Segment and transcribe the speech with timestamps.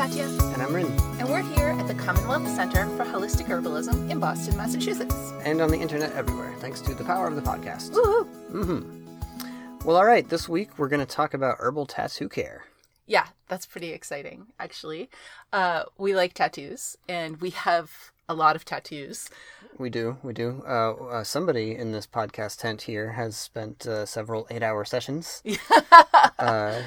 [0.00, 0.24] Katya,
[0.54, 0.86] And I'm Rin.
[1.18, 5.14] and we're here at the Commonwealth Center for Holistic Herbalism in Boston, Massachusetts.
[5.44, 7.90] And on the internet everywhere, thanks to the power of the podcast.
[7.90, 8.26] Woohoo!
[8.50, 9.84] Mm-hmm.
[9.84, 12.64] Well, all right, this week we're going to talk about herbal tattoo care.
[13.06, 15.10] Yeah, that's pretty exciting, actually.
[15.52, 19.28] Uh, we like tattoos, and we have a lot of tattoos.
[19.76, 20.62] We do, we do.
[20.66, 25.42] Uh, uh, somebody in this podcast tent here has spent uh, several eight hour sessions
[26.38, 26.80] uh,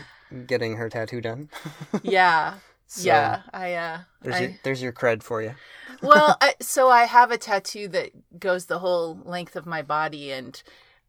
[0.47, 1.49] getting her tattoo done.
[2.01, 2.55] Yeah,
[2.95, 3.41] So, yeah.
[3.51, 5.55] I, uh, There's, I- your, there's your cred for you.
[6.03, 10.31] well, I, so I have a tattoo that goes the whole length of my body,
[10.31, 10.61] and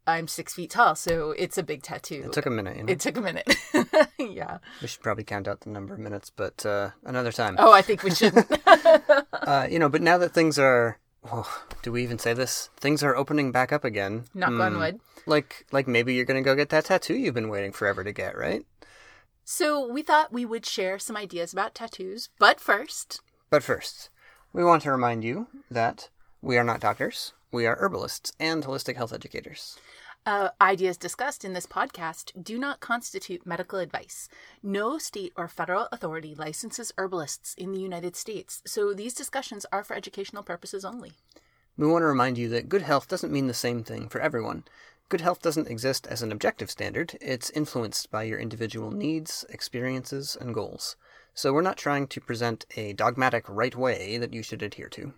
[0.07, 2.23] I'm six feet tall, so it's a big tattoo.
[2.25, 2.91] It took a minute, you know.
[2.91, 3.55] It took a minute.
[4.19, 4.57] yeah.
[4.81, 7.55] We should probably count out the number of minutes, but uh, another time.
[7.59, 8.33] Oh, I think we should.
[9.45, 11.47] Uh, you know, but now that things are, well,
[11.83, 12.69] do we even say this?
[12.77, 14.23] Things are opening back up again.
[14.33, 14.79] Knock on Hmm.
[14.79, 14.99] wood.
[15.27, 18.35] Like, like maybe you're gonna go get that tattoo you've been waiting forever to get,
[18.35, 18.65] right?
[19.47, 24.09] So we thought we would share some ideas about tattoos, but first, But first,
[24.51, 26.09] we want to remind you that
[26.41, 27.33] we are not doctors.
[27.51, 29.77] We are herbalists and holistic health educators.
[30.25, 34.27] uh, ideas discussed in this podcast do not constitute medical advice.
[34.63, 39.83] No state or federal authority licenses herbalists in the United States, so these discussions are
[39.83, 41.13] for educational purposes only.
[41.77, 44.63] We want to remind you that good health doesn't mean the same thing for everyone.
[45.07, 50.35] Good health doesn't exist as an objective standard, it's influenced by your individual needs, experiences,
[50.39, 50.95] and goals.
[51.35, 55.13] So we're not trying to present a dogmatic right way that you should adhere to.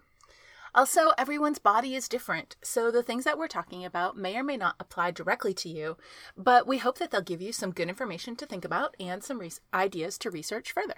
[0.75, 4.57] Also, everyone's body is different, so the things that we're talking about may or may
[4.57, 5.95] not apply directly to you,
[6.35, 9.39] but we hope that they'll give you some good information to think about and some
[9.39, 10.97] re- ideas to research further.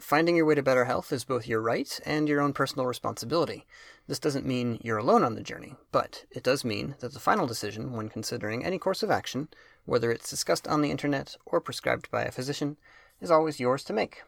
[0.00, 3.66] Finding your way to better health is both your right and your own personal responsibility.
[4.08, 7.46] This doesn't mean you're alone on the journey, but it does mean that the final
[7.46, 9.48] decision when considering any course of action,
[9.84, 12.78] whether it's discussed on the internet or prescribed by a physician,
[13.20, 14.22] is always yours to make.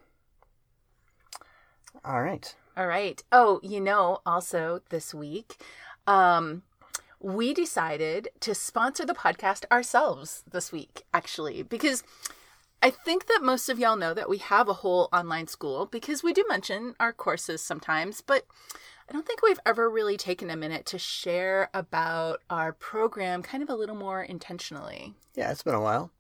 [2.04, 2.54] All right.
[2.76, 3.22] All right.
[3.32, 5.56] Oh, you know, also this week,
[6.06, 6.62] um,
[7.18, 12.02] we decided to sponsor the podcast ourselves this week, actually, because
[12.84, 16.24] I think that most of y'all know that we have a whole online school because
[16.24, 18.44] we do mention our courses sometimes, but
[19.08, 23.62] I don't think we've ever really taken a minute to share about our program kind
[23.62, 25.14] of a little more intentionally.
[25.36, 26.10] Yeah, it's been a while.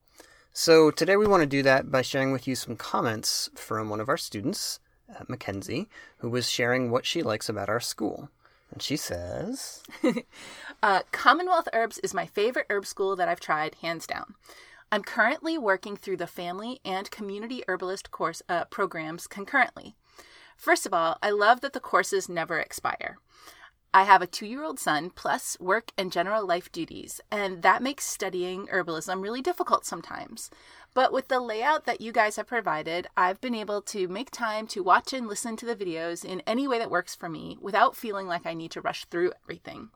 [0.52, 4.00] So today we want to do that by sharing with you some comments from one
[4.00, 4.78] of our students,
[5.12, 8.30] uh, Mackenzie, who was sharing what she likes about our school.
[8.70, 9.82] And she says,
[10.82, 14.34] Uh, Commonwealth Herbs is my favorite herb school that I've tried, hands down.
[14.92, 19.94] I'm currently working through the family and community herbalist course uh, programs concurrently.
[20.54, 23.16] First of all, I love that the courses never expire.
[23.94, 27.82] I have a two year old son, plus work and general life duties, and that
[27.82, 30.50] makes studying herbalism really difficult sometimes.
[30.92, 34.66] But with the layout that you guys have provided, I've been able to make time
[34.68, 37.96] to watch and listen to the videos in any way that works for me without
[37.96, 39.88] feeling like I need to rush through everything.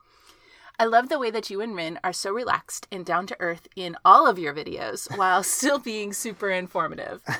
[0.78, 3.66] I love the way that you and Rin are so relaxed and down to earth
[3.76, 7.22] in all of your videos while still being super informative.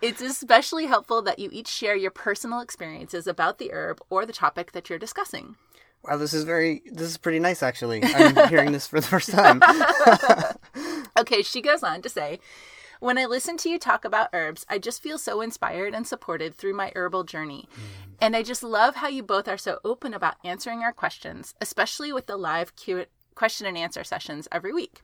[0.00, 4.32] It's especially helpful that you each share your personal experiences about the herb or the
[4.32, 5.56] topic that you're discussing.
[6.04, 8.04] Wow, this is very, this is pretty nice actually.
[8.04, 9.60] I'm hearing this for the first time.
[11.18, 12.38] Okay, she goes on to say,
[13.00, 16.54] when I listen to you talk about herbs, I just feel so inspired and supported
[16.54, 17.68] through my herbal journey.
[17.72, 17.78] Mm.
[18.20, 22.12] And I just love how you both are so open about answering our questions, especially
[22.12, 25.00] with the live Q- question and answer sessions every week.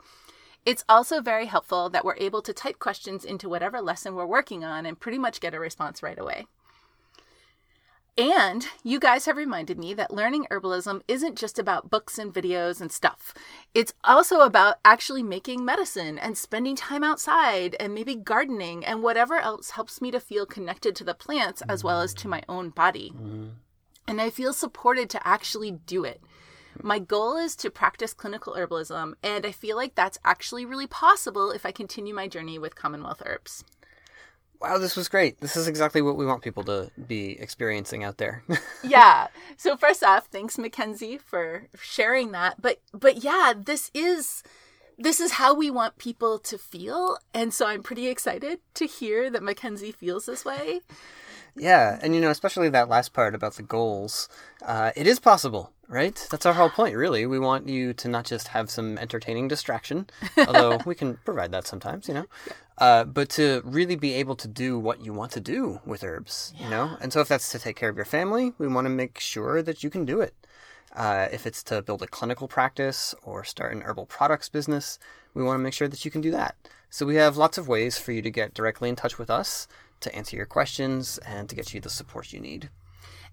[0.67, 4.65] It's also very helpful that we're able to type questions into whatever lesson we're working
[4.65, 6.47] on and pretty much get a response right away.
[8.17, 12.81] And you guys have reminded me that learning herbalism isn't just about books and videos
[12.81, 13.35] and stuff.
[13.75, 19.39] It's also about actually making medicine and spending time outside and maybe gardening and whatever
[19.39, 22.71] else helps me to feel connected to the plants as well as to my own
[22.71, 23.13] body.
[23.17, 23.47] Mm-hmm.
[24.07, 26.23] And I feel supported to actually do it.
[26.83, 31.51] My goal is to practice clinical herbalism, and I feel like that's actually really possible
[31.51, 33.65] if I continue my journey with Commonwealth herbs.
[34.61, 35.41] Wow, this was great.
[35.41, 38.43] This is exactly what we want people to be experiencing out there.
[38.85, 39.29] yeah.
[39.57, 42.61] So first off, thanks Mackenzie for sharing that.
[42.61, 44.43] But but yeah, this is
[44.99, 49.31] this is how we want people to feel, and so I'm pretty excited to hear
[49.31, 50.81] that Mackenzie feels this way.
[51.57, 54.29] yeah, and you know, especially that last part about the goals,
[54.65, 56.27] uh, it is possible, right?
[56.31, 57.27] That's our whole point, really.
[57.27, 60.09] We want you to not just have some entertaining distraction,
[60.47, 62.27] although we can provide that sometimes, you know,
[62.79, 66.53] uh, but to really be able to do what you want to do with herbs,
[66.59, 66.97] you know?
[67.01, 69.63] And so if that's to take care of your family, we want to make sure
[69.63, 70.35] that you can do it.
[70.95, 74.99] Uh, if it's to build a clinical practice or start an herbal products business,
[75.35, 76.55] we want to make sure that you can do that.
[76.91, 79.67] So we have lots of ways for you to get directly in touch with us
[80.01, 82.71] to answer your questions and to get you the support you need.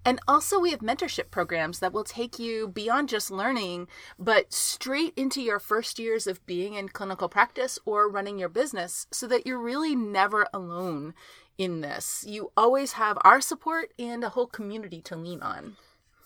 [0.04, 3.86] And also, we have mentorship programs that will take you beyond just learning,
[4.18, 9.06] but straight into your first years of being in clinical practice or running your business
[9.12, 11.14] so that you're really never alone
[11.56, 12.24] in this.
[12.26, 15.76] You always have our support and a whole community to lean on.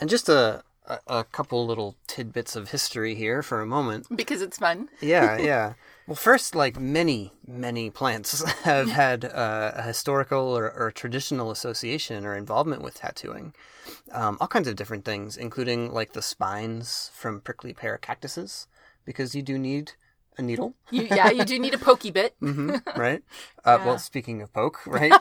[0.00, 4.08] and just a, a, a, couple little tidbits of history here for a moment.
[4.14, 4.88] Because it's fun.
[5.00, 5.74] yeah, yeah.
[6.08, 12.26] Well, first, like many, many plants have had uh, a historical or, or, traditional association
[12.26, 13.54] or involvement with tattooing.
[14.10, 18.66] Um, all kinds of different things, including like the spines from prickly pear cactuses,
[19.04, 19.92] because you do need
[20.40, 20.74] a needle.
[20.90, 22.34] You, yeah, you do need a pokey bit.
[22.42, 23.22] mm-hmm, right.
[23.62, 23.86] Uh, yeah.
[23.86, 25.12] Well, speaking of poke, right?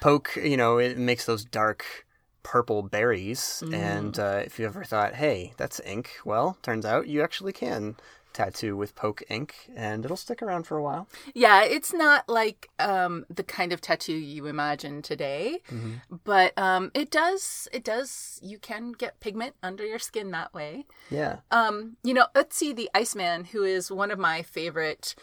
[0.00, 2.06] poke, you know, it makes those dark
[2.42, 3.62] purple berries.
[3.64, 3.74] Mm.
[3.74, 7.96] And uh, if you ever thought, hey, that's ink, well, turns out you actually can
[8.36, 11.08] tattoo with poke ink and it'll stick around for a while.
[11.34, 16.16] Yeah, it's not like um, the kind of tattoo you imagine today, mm-hmm.
[16.24, 20.84] but um, it does it does you can get pigment under your skin that way.
[21.10, 21.38] Yeah.
[21.50, 25.14] Um, you know, Ötzi the Iceman, who is one of my favorite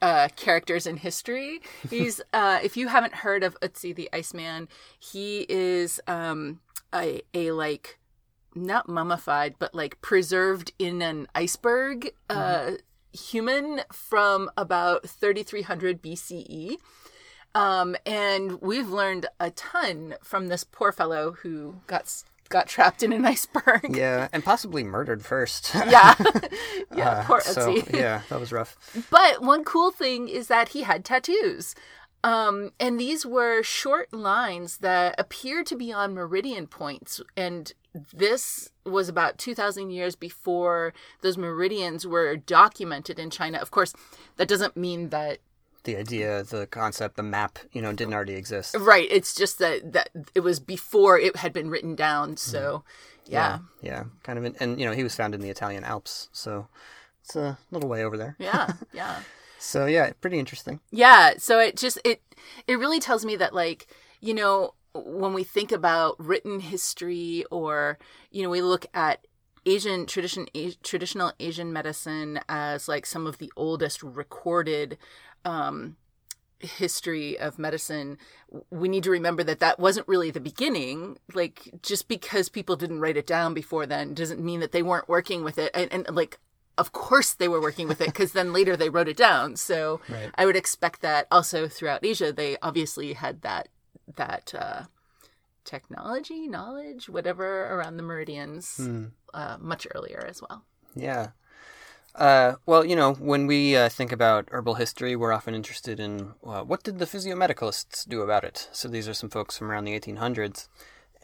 [0.00, 1.60] uh, characters in history.
[1.90, 4.68] He's uh, if you haven't heard of Ötzi the Iceman,
[4.98, 6.60] he is um,
[6.94, 7.98] a a like
[8.54, 12.74] not mummified, but like preserved in an iceberg uh, mm-hmm.
[13.12, 16.76] human from about 3300 BCE.
[17.54, 23.12] Um, and we've learned a ton from this poor fellow who got got trapped in
[23.12, 23.96] an iceberg.
[23.96, 25.72] Yeah, and possibly murdered first.
[25.74, 26.14] yeah,
[26.94, 28.76] yeah, uh, poor so, yeah, that was rough.
[29.10, 31.74] But one cool thing is that he had tattoos.
[32.22, 37.22] Um, and these were short lines that appeared to be on meridian points.
[37.34, 40.92] And this was about 2,000 years before
[41.22, 43.58] those meridians were documented in China.
[43.58, 43.92] Of course,
[44.36, 45.38] that doesn't mean that
[45.84, 48.76] the idea, the concept, the map, you know, didn't already exist.
[48.78, 49.08] Right.
[49.10, 52.36] It's just that that it was before it had been written down.
[52.36, 52.84] So,
[53.26, 53.32] mm.
[53.32, 53.58] yeah.
[53.80, 54.44] yeah, yeah, kind of.
[54.44, 56.68] In, and you know, he was found in the Italian Alps, so
[57.24, 58.36] it's a little way over there.
[58.38, 59.20] Yeah, yeah.
[59.58, 60.80] so yeah, pretty interesting.
[60.90, 61.34] Yeah.
[61.38, 62.20] So it just it
[62.66, 63.86] it really tells me that like
[64.20, 67.98] you know when we think about written history or
[68.30, 69.26] you know we look at
[69.66, 74.98] asian tradition a, traditional asian medicine as like some of the oldest recorded
[75.44, 75.96] um,
[76.58, 78.18] history of medicine
[78.70, 81.18] we need to remember that that wasn't really the beginning.
[81.34, 85.08] Like just because people didn't write it down before then doesn't mean that they weren't
[85.08, 85.70] working with it.
[85.74, 86.38] And, and like
[86.78, 89.56] of course they were working with it because then later they wrote it down.
[89.56, 90.30] So right.
[90.34, 93.68] i would expect that also throughout asia they obviously had that
[94.16, 94.82] that uh,
[95.64, 99.06] technology, knowledge, whatever around the meridians hmm.
[99.34, 100.64] uh, much earlier as well.
[100.94, 101.28] Yeah.
[102.14, 106.32] Uh, well, you know, when we uh, think about herbal history, we're often interested in
[106.44, 108.68] uh, what did the physiomedicalists do about it.
[108.72, 110.68] So these are some folks from around the 1800s,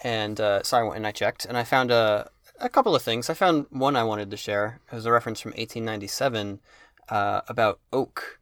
[0.05, 3.03] and uh, so I went and I checked, and I found a a couple of
[3.03, 3.29] things.
[3.29, 4.81] I found one I wanted to share.
[4.91, 6.61] It was a reference from 1897
[7.09, 8.39] uh, about oak.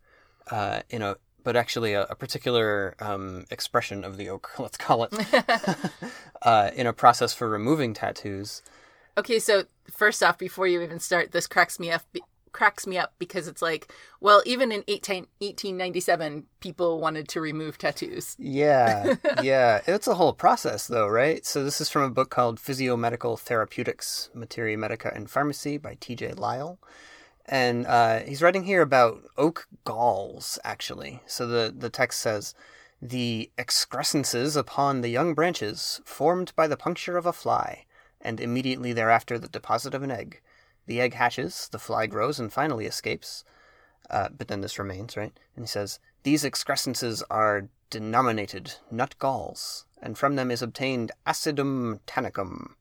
[0.51, 5.05] Uh, in a but actually a, a particular um, expression of the oak, let's call
[5.05, 5.13] it,
[6.43, 8.63] uh, in a process for removing tattoos.
[9.17, 12.03] Okay, so first off, before you even start, this cracks me up.
[12.51, 17.79] Cracks me up because it's like, well, even in 18, 1897, people wanted to remove
[17.79, 18.37] tattoos.
[18.39, 19.81] Yeah, yeah.
[19.89, 21.45] It's a whole process, though, right?
[21.45, 26.35] So, this is from a book called Physiomedical Therapeutics Materia Medica and Pharmacy by T.J.
[26.35, 26.79] Lyle
[27.47, 31.21] and uh, he's writing here about oak galls, actually.
[31.27, 32.55] So the, the text says,
[33.03, 37.85] The excrescences upon the young branches, formed by the puncture of a fly,
[38.21, 40.41] and immediately thereafter the deposit of an egg.
[40.87, 43.45] The egg hatches, the fly grows, and finally escapes.
[44.09, 45.39] Uh, but then this remains, right?
[45.57, 52.01] And he says, These excrescences are denominated nut galls, and from them is obtained acidum
[52.07, 52.75] tannicum,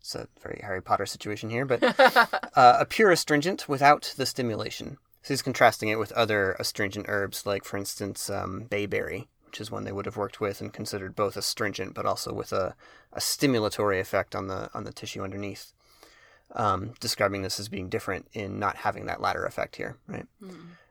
[0.00, 1.82] it's a very Harry Potter situation here, but
[2.56, 4.98] uh, a pure astringent without the stimulation.
[5.22, 9.70] So he's contrasting it with other astringent herbs, like, for instance, um, bayberry, which is
[9.70, 12.74] one they would have worked with and considered both astringent but also with a,
[13.12, 15.72] a stimulatory effect on the on the tissue underneath.
[16.54, 20.26] Um, describing this as being different in not having that latter effect here, right?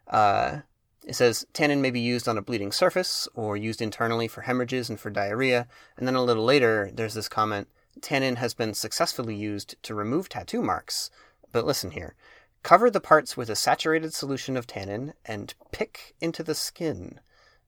[0.07, 0.59] Uh,
[1.03, 4.89] it says tannin may be used on a bleeding surface or used internally for hemorrhages
[4.89, 5.67] and for diarrhea.
[5.97, 7.67] And then a little later, there's this comment
[8.01, 11.09] tannin has been successfully used to remove tattoo marks.
[11.51, 12.15] But listen here
[12.63, 17.19] cover the parts with a saturated solution of tannin and pick into the skin.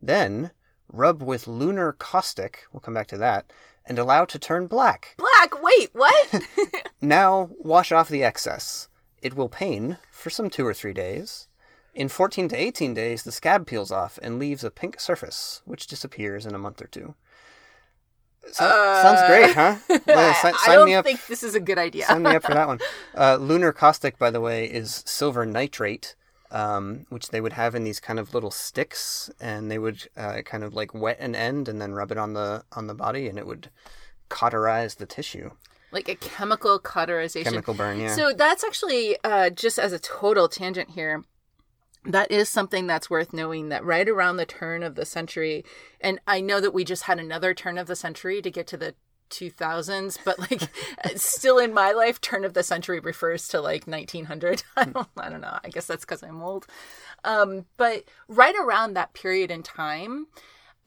[0.02, 0.52] Then
[0.92, 3.52] rub with lunar caustic, we'll come back to that,
[3.86, 5.16] and allow to turn black.
[5.18, 6.44] Black, wait, what?
[7.02, 8.90] Now wash off the excess.
[9.22, 11.48] It will pain for some two or three days.
[11.96, 15.88] In 14 to 18 days, the scab peels off and leaves a pink surface, which
[15.88, 17.16] disappears in a month or two.
[18.52, 19.76] So- sounds great, huh?
[20.08, 21.06] Well, si- I sign don't me up.
[21.06, 22.06] think this is a good idea.
[22.06, 22.80] Sign me up for that one.
[23.16, 26.16] Uh, lunar caustic, by the way, is silver nitrate,
[26.52, 30.42] um, which they would have in these kind of little sticks, and they would uh,
[30.46, 33.28] kind of like wet an end and then rub it on the on the body,
[33.28, 33.70] and it would
[34.30, 35.50] cauterize the tissue.
[35.92, 37.52] like a chemical cauterization.
[37.52, 38.16] Chemical burn, yeah.
[38.16, 41.24] So that's actually uh, just as a total tangent here.
[42.06, 45.66] That is something that's worth knowing that right around the turn of the century,
[46.00, 48.78] and I know that we just had another turn of the century to get to
[48.78, 48.96] the
[49.30, 50.70] 2000s, but like
[51.16, 54.64] still in my life, turn of the century refers to like 1900.
[54.78, 55.60] I don't, I don't know.
[55.64, 56.68] I guess that's because I'm old.
[57.24, 60.28] Um, but right around that period in time,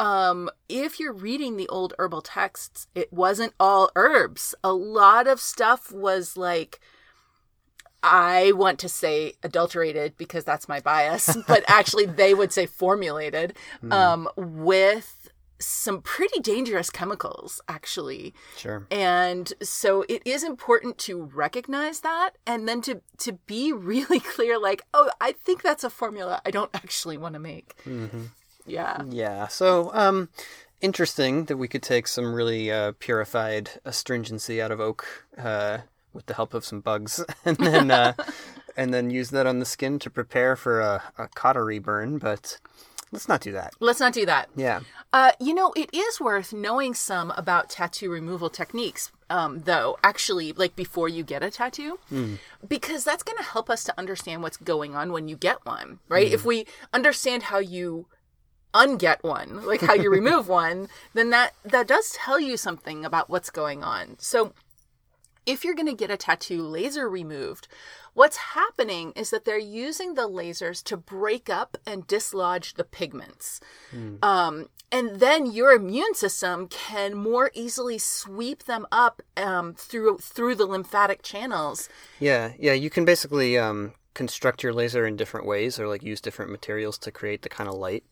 [0.01, 4.55] um, if you're reading the old herbal texts, it wasn't all herbs.
[4.65, 6.81] A lot of stuff was like,
[8.03, 13.57] I want to say adulterated because that's my bias, but actually they would say formulated
[13.91, 18.35] um, with some pretty dangerous chemicals, actually.
[18.57, 18.87] Sure.
[18.91, 24.59] And so it is important to recognize that and then to to be really clear
[24.59, 27.77] like, oh, I think that's a formula I don't actually want to make.
[28.67, 29.03] Yeah.
[29.09, 29.49] Yeah.
[29.49, 30.29] So, um,
[30.81, 35.07] interesting that we could take some really uh, purified astringency out of oak
[35.39, 35.79] uh,
[36.13, 38.15] with the help of some bugs, and then uh,
[38.77, 42.19] and then use that on the skin to prepare for a, a cautery burn.
[42.19, 42.59] But
[43.11, 43.75] let's not do that.
[43.81, 44.49] Let's not do that.
[44.57, 44.81] Yeah.
[45.13, 50.53] Uh, you know, it is worth knowing some about tattoo removal techniques, um, though, actually,
[50.53, 51.99] like before you get a tattoo,
[52.67, 55.99] because that's going to help us to understand what's going on when you get one,
[56.09, 56.33] right?
[56.33, 58.07] If we understand how you
[58.75, 63.29] unget one, like how you remove one, then that, that does tell you something about
[63.29, 64.17] what's going on.
[64.19, 64.53] So,
[65.47, 67.69] if you're going to get a tattoo laser removed,
[68.15, 73.61] what's happening is that they're using the lasers to break up and dislodge the pigments.
[74.23, 80.55] Um, and then your immune system can more easily sweep them up um, through through
[80.55, 81.89] the lymphatic channels.
[82.21, 82.53] Yeah.
[82.59, 82.75] Yeah.
[82.75, 86.99] You can basically um, construct your laser in different ways, or like use different materials
[86.99, 88.05] to create the kind of light,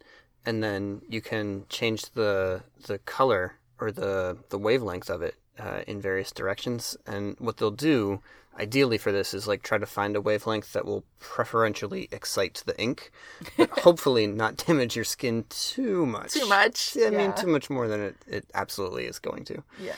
[0.47, 5.83] and then you can change the the color or the the wavelength of it uh,
[5.87, 6.97] in various directions.
[7.07, 8.21] And what they'll do,
[8.59, 12.79] ideally for this, is like try to find a wavelength that will preferentially excite the
[12.81, 13.11] ink,
[13.57, 16.33] but hopefully not damage your skin too much.
[16.33, 19.63] Too much, Yeah, I mean, too much more than it, it absolutely is going to.
[19.83, 19.95] Yeah.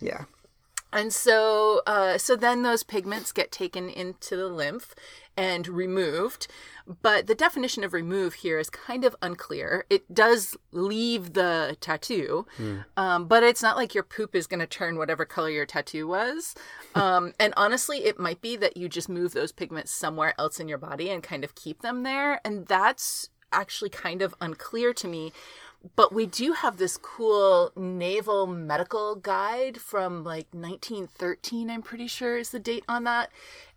[0.00, 0.24] Yeah.
[0.96, 4.94] And so, uh, so then those pigments get taken into the lymph
[5.36, 6.48] and removed.
[7.02, 9.84] But the definition of remove here is kind of unclear.
[9.90, 12.46] It does leave the tattoo,
[12.96, 16.08] um, but it's not like your poop is going to turn whatever color your tattoo
[16.08, 16.54] was.
[16.94, 20.66] Um, and honestly, it might be that you just move those pigments somewhere else in
[20.66, 22.40] your body and kind of keep them there.
[22.42, 25.32] And that's actually kind of unclear to me
[25.94, 32.36] but we do have this cool naval medical guide from like 1913 i'm pretty sure
[32.38, 33.30] is the date on that.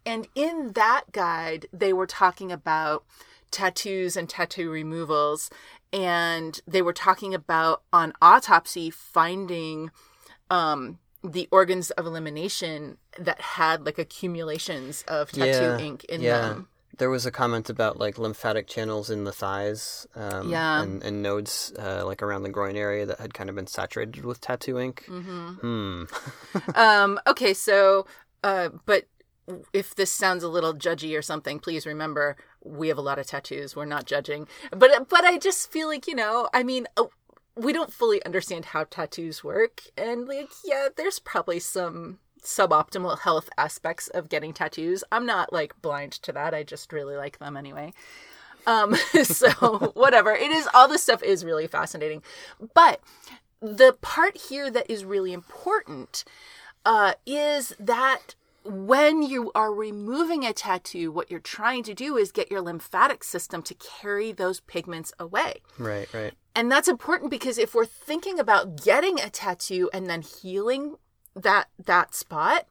[0.06, 3.04] And in that guide they were talking about
[3.51, 5.50] tattoos and tattoo removals
[5.92, 9.92] and they were talking about on autopsy finding
[10.50, 16.22] um the organs of elimination that had like accumulations of tattoo ink in
[16.54, 16.68] them
[17.00, 20.82] There was a comment about like lymphatic channels in the thighs, um, Yeah.
[20.82, 24.24] and, and nodes uh, like around the groin area that had kind of been saturated
[24.25, 25.06] with tattoo ink.
[25.08, 25.48] Mm-hmm.
[25.63, 26.03] Hmm.
[26.75, 28.06] um okay so
[28.44, 29.06] uh but
[29.74, 33.25] if this sounds a little judgy or something please remember we have a lot of
[33.25, 37.06] tattoos we're not judging but but i just feel like you know i mean uh,
[37.56, 43.50] we don't fully understand how tattoos work and like yeah there's probably some suboptimal health
[43.58, 45.03] aspects of getting tattoos.
[45.12, 46.53] I'm not like blind to that.
[46.53, 47.93] I just really like them anyway.
[48.67, 49.50] Um so
[49.93, 50.34] whatever.
[50.34, 52.24] It is all this stuff is really fascinating.
[52.74, 53.01] But
[53.62, 56.24] the part here that is really important
[56.86, 62.31] uh, is that when you are removing a tattoo, what you're trying to do is
[62.31, 65.62] get your lymphatic system to carry those pigments away.
[65.77, 66.34] Right, right.
[66.55, 70.96] And that's important because if we're thinking about getting a tattoo and then healing
[71.41, 72.67] that that spot,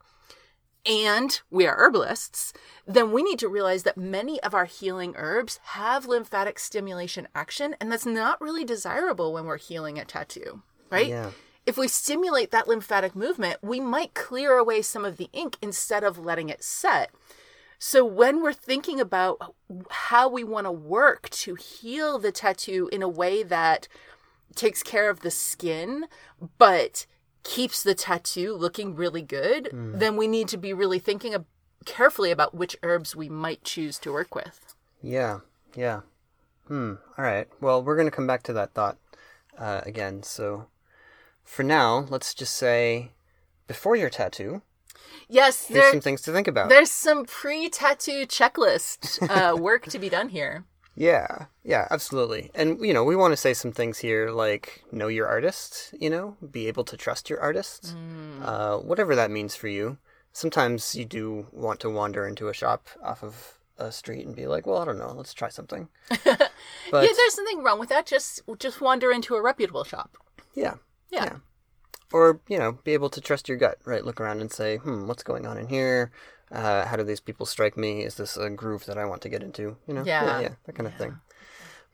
[0.87, 2.53] and we are herbalists,
[2.87, 7.77] then we need to realize that many of our healing herbs have lymphatic stimulation action,
[7.81, 11.09] and that's not really desirable when we're healing a tattoo, right?
[11.09, 11.31] Yeah.
[11.67, 16.03] If we stimulate that lymphatic movement, we might clear away some of the ink instead
[16.03, 17.11] of letting it set.
[17.79, 19.55] So when we're thinking about
[19.91, 23.87] how we want to work to heal the tattoo in a way that
[24.55, 26.07] takes care of the skin,
[26.57, 27.07] but
[27.49, 31.47] keeps the tattoo looking really good, then we need to be really thinking of,
[31.87, 34.75] carefully about which herbs we might choose to work with.
[35.03, 35.41] Yeah,
[35.75, 36.01] yeah.
[36.67, 36.95] Hmm.
[37.17, 37.49] All right.
[37.63, 38.99] Well, we're going to come back to that thought
[39.57, 40.23] uh, again.
[40.23, 40.67] So,
[41.43, 43.13] for now, let's just say
[43.67, 44.61] before your tattoo,
[45.31, 46.69] Yes, there's there, some things to think about.
[46.69, 50.65] there's some pre-tattoo checklist uh, work to be done here.
[50.99, 52.51] Yeah, yeah, absolutely.
[52.57, 56.11] And you know, we want to say some things here like know your artist, you
[56.11, 57.95] know, be able to trust your artist,
[58.43, 59.99] uh, whatever that means for you.
[60.33, 64.49] Sometimes you do want to wander into a shop off of a street and be
[64.49, 65.89] like, well, I don't know, let's try something.
[66.91, 68.07] But yeah, there's nothing wrong with that.
[68.07, 70.17] Just just wander into a reputable shop.
[70.55, 70.75] yeah,
[71.11, 71.25] Yeah.
[71.25, 71.37] Yeah.
[72.13, 74.05] Or, you know, be able to trust your gut, right?
[74.05, 76.11] Look around and say, hmm, what's going on in here?
[76.51, 78.03] Uh, how do these people strike me?
[78.03, 79.77] Is this a groove that I want to get into?
[79.87, 80.03] You know?
[80.05, 80.41] Yeah.
[80.41, 81.19] Yeah, that kind of thing.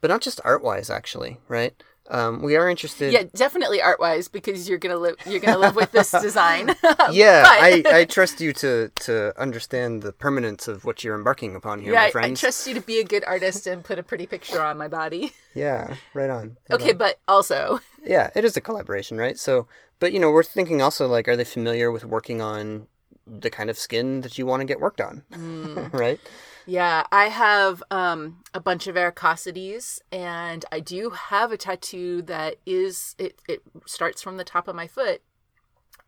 [0.01, 1.75] But not just art wise, actually, right?
[2.11, 3.15] Um, we are interested.
[3.15, 6.69] Yeah, definitely art wise because you're gonna live you're gonna live with this design.
[7.11, 7.43] Yeah,
[7.83, 11.81] But- I, I trust you to, to understand the permanence of what you're embarking upon
[11.81, 14.03] here, yeah, my I, I trust you to be a good artist and put a
[14.03, 15.33] pretty picture on my body.
[15.55, 16.59] Yeah, right on.
[16.69, 16.99] right Okay, on.
[16.99, 19.39] but also, Yeah, it is a collaboration, right?
[19.39, 19.67] So,
[20.01, 22.87] but you know, we're thinking also like, are they familiar with working on
[23.27, 25.23] the kind of skin that you want to get worked on,
[25.93, 26.21] right?
[26.67, 32.57] yeah, I have um, a bunch of varicosities, and I do have a tattoo that
[32.65, 33.39] is it.
[33.49, 35.23] It starts from the top of my foot,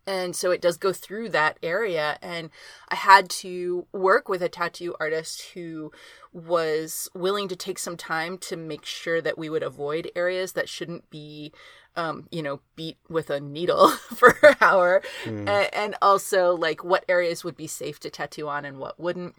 [0.06, 2.18] and so it does go through that area.
[2.22, 2.50] And
[2.88, 5.90] I had to work with a tattoo artist who
[6.32, 10.68] was willing to take some time to make sure that we would avoid areas that
[10.68, 11.52] shouldn't be
[11.96, 17.04] um, you know, beat with a needle for an hour, A- and, also like what
[17.08, 19.34] areas would be safe to tattoo on and what wouldn't.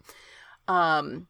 [0.66, 1.28] Um,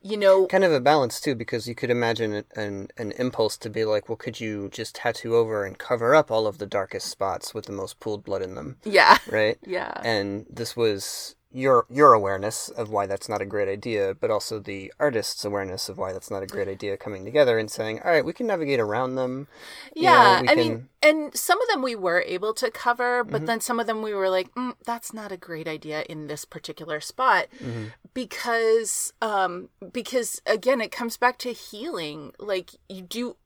[0.00, 3.70] you know, Kind of a balance too, because you could imagine an an impulse to
[3.70, 7.08] be like, well, could you just tattoo over and cover up all of the darkest
[7.08, 9.58] spots with the most pooled blood in them, yeah, right?
[9.66, 14.30] yeah, And this was your your awareness of why that's not a great idea, but
[14.30, 18.00] also the artist's awareness of why that's not a great idea coming together and saying,
[18.04, 19.48] all right, we can navigate around them.
[19.96, 20.42] You know, yeah.
[20.42, 20.68] I can- Mm-hmm.
[20.68, 24.02] mean, and some of them we were able to cover, but then some of them
[24.02, 27.84] we were like, mm, that's not a great idea in this particular spot Mm-hmm.
[28.14, 32.32] because, um, because again, it comes back to healing.
[32.38, 33.36] Like you do.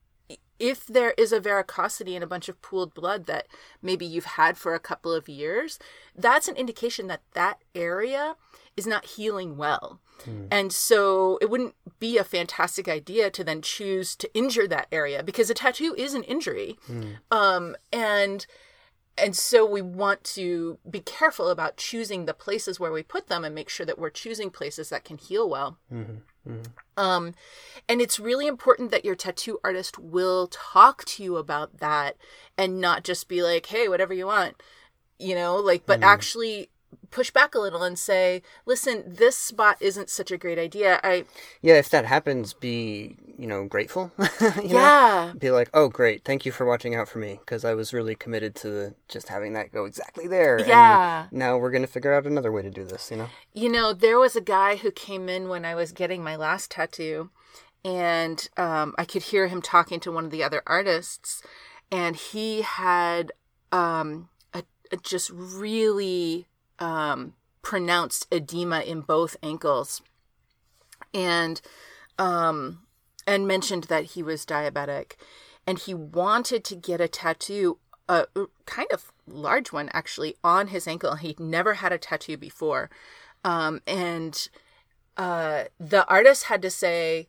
[0.58, 3.48] If there is a varicosity and a bunch of pooled blood that
[3.80, 5.78] maybe you've had for a couple of years,
[6.14, 8.36] that's an indication that that area
[8.76, 10.00] is not healing well.
[10.24, 10.44] Hmm.
[10.50, 15.22] And so it wouldn't be a fantastic idea to then choose to injure that area
[15.22, 16.78] because a tattoo is an injury.
[16.86, 17.02] Hmm.
[17.30, 18.46] Um, and
[19.18, 23.44] and so we want to be careful about choosing the places where we put them
[23.44, 25.78] and make sure that we're choosing places that can heal well.
[25.92, 26.18] Mm-hmm.
[26.96, 27.34] Um,
[27.88, 32.16] and it's really important that your tattoo artist will talk to you about that
[32.58, 34.60] and not just be like, hey, whatever you want,
[35.18, 36.68] you know, like, but actually
[37.10, 40.98] push back a little and say, listen, this spot isn't such a great idea.
[41.02, 41.24] I,
[41.60, 44.12] Yeah, if that happens, be you know grateful.
[44.40, 44.78] you know?
[44.78, 47.92] yeah, Be like, oh great, thank you for watching out for me because I was
[47.92, 50.56] really committed to just having that go exactly there.
[50.58, 51.26] and Yeah.
[51.30, 53.10] now we're gonna figure out another way to do this.
[53.10, 53.28] You know.
[53.52, 56.70] You know, there was a guy who came in when I was getting my last
[56.70, 57.30] tattoo,
[57.84, 61.42] and um, I could hear him talking to one of the other artists,
[61.90, 63.32] and he had
[63.72, 66.46] um, a, a just really
[66.82, 70.02] um, pronounced edema in both ankles,
[71.14, 71.60] and
[72.18, 72.80] um,
[73.26, 75.12] and mentioned that he was diabetic,
[75.66, 78.26] and he wanted to get a tattoo, a
[78.66, 81.14] kind of large one actually, on his ankle.
[81.14, 82.90] He'd never had a tattoo before,
[83.44, 84.48] um, and
[85.16, 87.28] uh, the artist had to say,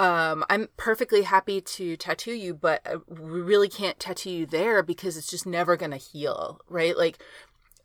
[0.00, 4.82] um, "I'm perfectly happy to tattoo you, but uh, we really can't tattoo you there
[4.82, 6.96] because it's just never gonna heal, right?
[6.98, 7.22] Like."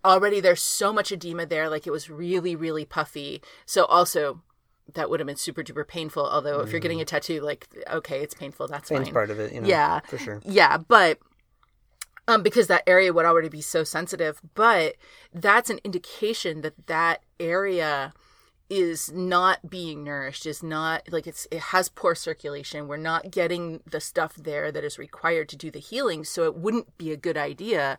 [0.06, 3.42] Already there's so much edema there, like it was really, really puffy.
[3.66, 4.42] So also
[4.94, 6.26] that would have been super duper painful.
[6.26, 9.14] Although if you're getting a tattoo like okay, it's painful, that's Pain's fine.
[9.14, 9.54] part of it.
[9.54, 9.68] You know.
[9.68, 10.00] Yeah.
[10.02, 10.42] for sure.
[10.46, 11.20] Yeah, but
[12.28, 14.42] um, because that area would already be so sensitive.
[14.54, 14.96] But
[15.34, 18.14] that's an indication that that area
[18.70, 23.80] is not being nourished is not like it's it has poor circulation we're not getting
[23.90, 27.16] the stuff there that is required to do the healing so it wouldn't be a
[27.18, 27.98] good idea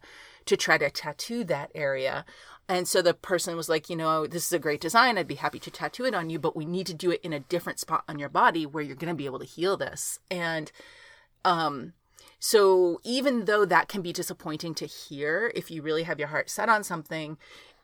[0.48, 2.24] to try to tattoo that area
[2.68, 5.36] and so the person was like you know this is a great design i'd be
[5.36, 7.78] happy to tattoo it on you but we need to do it in a different
[7.78, 10.72] spot on your body where you're going to be able to heal this and
[11.44, 11.92] um
[12.40, 16.50] so even though that can be disappointing to hear if you really have your heart
[16.50, 17.36] set on something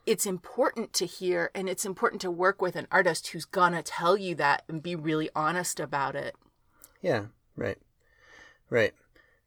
[0.07, 4.16] it's important to hear and it's important to work with an artist who's gonna tell
[4.16, 6.37] you that and be really honest about it.
[7.00, 7.79] Yeah, right.
[8.68, 8.92] Right.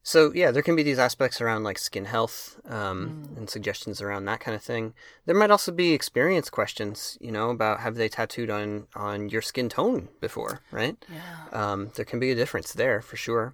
[0.07, 3.37] So yeah, there can be these aspects around like skin health um, mm.
[3.39, 4.93] and suggestions around that kind of thing.
[5.25, 9.41] There might also be experience questions, you know, about have they tattooed on on your
[9.41, 10.95] skin tone before, right?
[11.11, 11.49] Yeah.
[11.51, 13.53] Um, there can be a difference there for sure,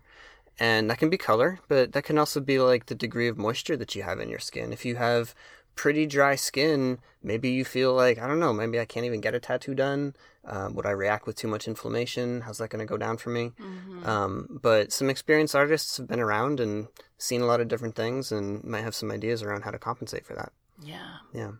[0.59, 3.75] and that can be color, but that can also be like the degree of moisture
[3.75, 4.71] that you have in your skin.
[4.71, 5.33] If you have
[5.75, 9.35] pretty dry skin, maybe you feel like, I don't know, maybe I can't even get
[9.35, 10.15] a tattoo done.
[10.45, 12.41] Um, would I react with too much inflammation?
[12.41, 13.53] How's that going to go down for me?
[13.59, 14.07] Mm-hmm.
[14.07, 18.31] Um, but some experienced artists have been around and seen a lot of different things
[18.31, 20.51] and might have some ideas around how to compensate for that.
[20.81, 21.17] Yeah.
[21.33, 21.51] Yeah.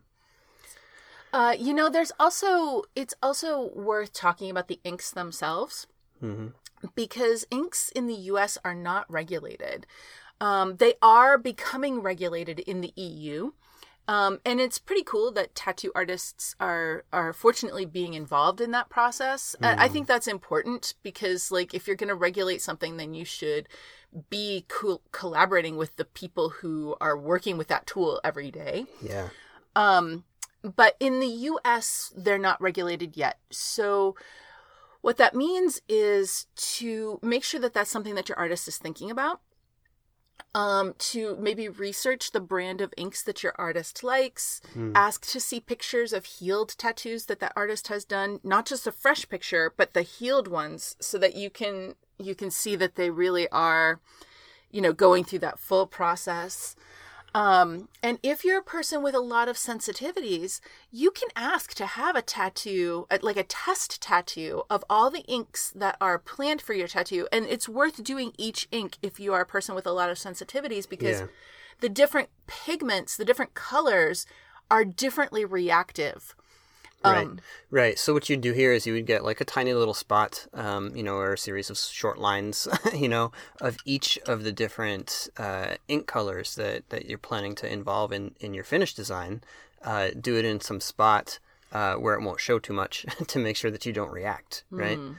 [1.32, 5.88] Uh, you know, there's also, it's also worth talking about the inks themselves
[6.21, 6.47] mm-hmm.
[6.93, 9.88] because inks in the US are not regulated.
[10.39, 13.52] Um, they are becoming regulated in the EU.
[14.07, 18.89] Um, and it's pretty cool that tattoo artists are are fortunately being involved in that
[18.89, 19.55] process.
[19.61, 19.75] Mm.
[19.77, 23.69] I think that's important because, like, if you're going to regulate something, then you should
[24.29, 28.85] be co- collaborating with the people who are working with that tool every day.
[29.01, 29.29] Yeah.
[29.75, 30.25] Um,
[30.63, 34.15] but in the U.S., they're not regulated yet, so.
[35.01, 39.11] What that means is to make sure that that's something that your artist is thinking
[39.11, 39.41] about
[40.56, 44.91] um, to maybe research the brand of inks that your artist likes, mm.
[44.96, 48.91] ask to see pictures of healed tattoos that that artist has done, not just a
[48.91, 53.10] fresh picture, but the healed ones so that you can you can see that they
[53.10, 54.00] really are
[54.72, 56.76] you know going through that full process.
[57.34, 60.60] Um, and if you're a person with a lot of sensitivities,
[60.91, 65.22] you can ask to have a tattoo, uh, like a test tattoo of all the
[65.22, 67.28] inks that are planned for your tattoo.
[67.32, 70.17] And it's worth doing each ink if you are a person with a lot of
[70.17, 71.28] sensitivities because yeah.
[71.80, 74.28] the different pigments, the different colors
[74.69, 76.36] are differently reactive.
[77.03, 77.39] Right, um,
[77.69, 77.99] right.
[77.99, 80.95] So what you'd do here is you would get like a tiny little spot, um,
[80.95, 85.29] you know, or a series of short lines, you know, of each of the different
[85.37, 89.41] uh, ink colors that, that you're planning to involve in, in your finished design.
[89.83, 91.39] Uh, do it in some spot
[91.73, 94.97] uh, where it won't show too much to make sure that you don't react, right?
[94.97, 95.15] Mm.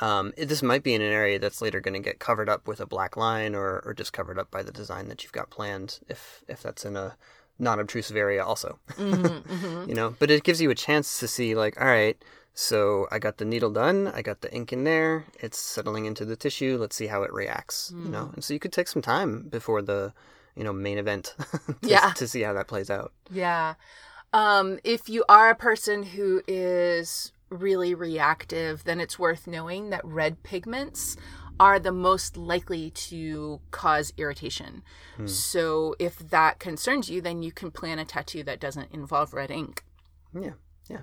[0.00, 2.68] Um, it, this might be in an area that's later going to get covered up
[2.68, 5.50] with a black line or, or just covered up by the design that you've got
[5.50, 7.16] planned if if that's in a
[7.58, 9.88] non-obtrusive area also mm-hmm, mm-hmm.
[9.88, 12.22] you know but it gives you a chance to see like all right
[12.54, 16.24] so i got the needle done i got the ink in there it's settling into
[16.24, 18.04] the tissue let's see how it reacts mm.
[18.04, 18.34] you know mm.
[18.34, 20.12] and so you could take some time before the
[20.54, 21.34] you know main event
[21.66, 23.74] to, yeah to see how that plays out yeah
[24.32, 30.04] um if you are a person who is really reactive then it's worth knowing that
[30.04, 31.16] red pigments
[31.58, 34.82] are the most likely to cause irritation.
[35.16, 35.26] Hmm.
[35.26, 39.50] So if that concerns you, then you can plan a tattoo that doesn't involve red
[39.50, 39.84] ink.
[40.34, 40.52] Yeah,
[40.88, 41.02] yeah.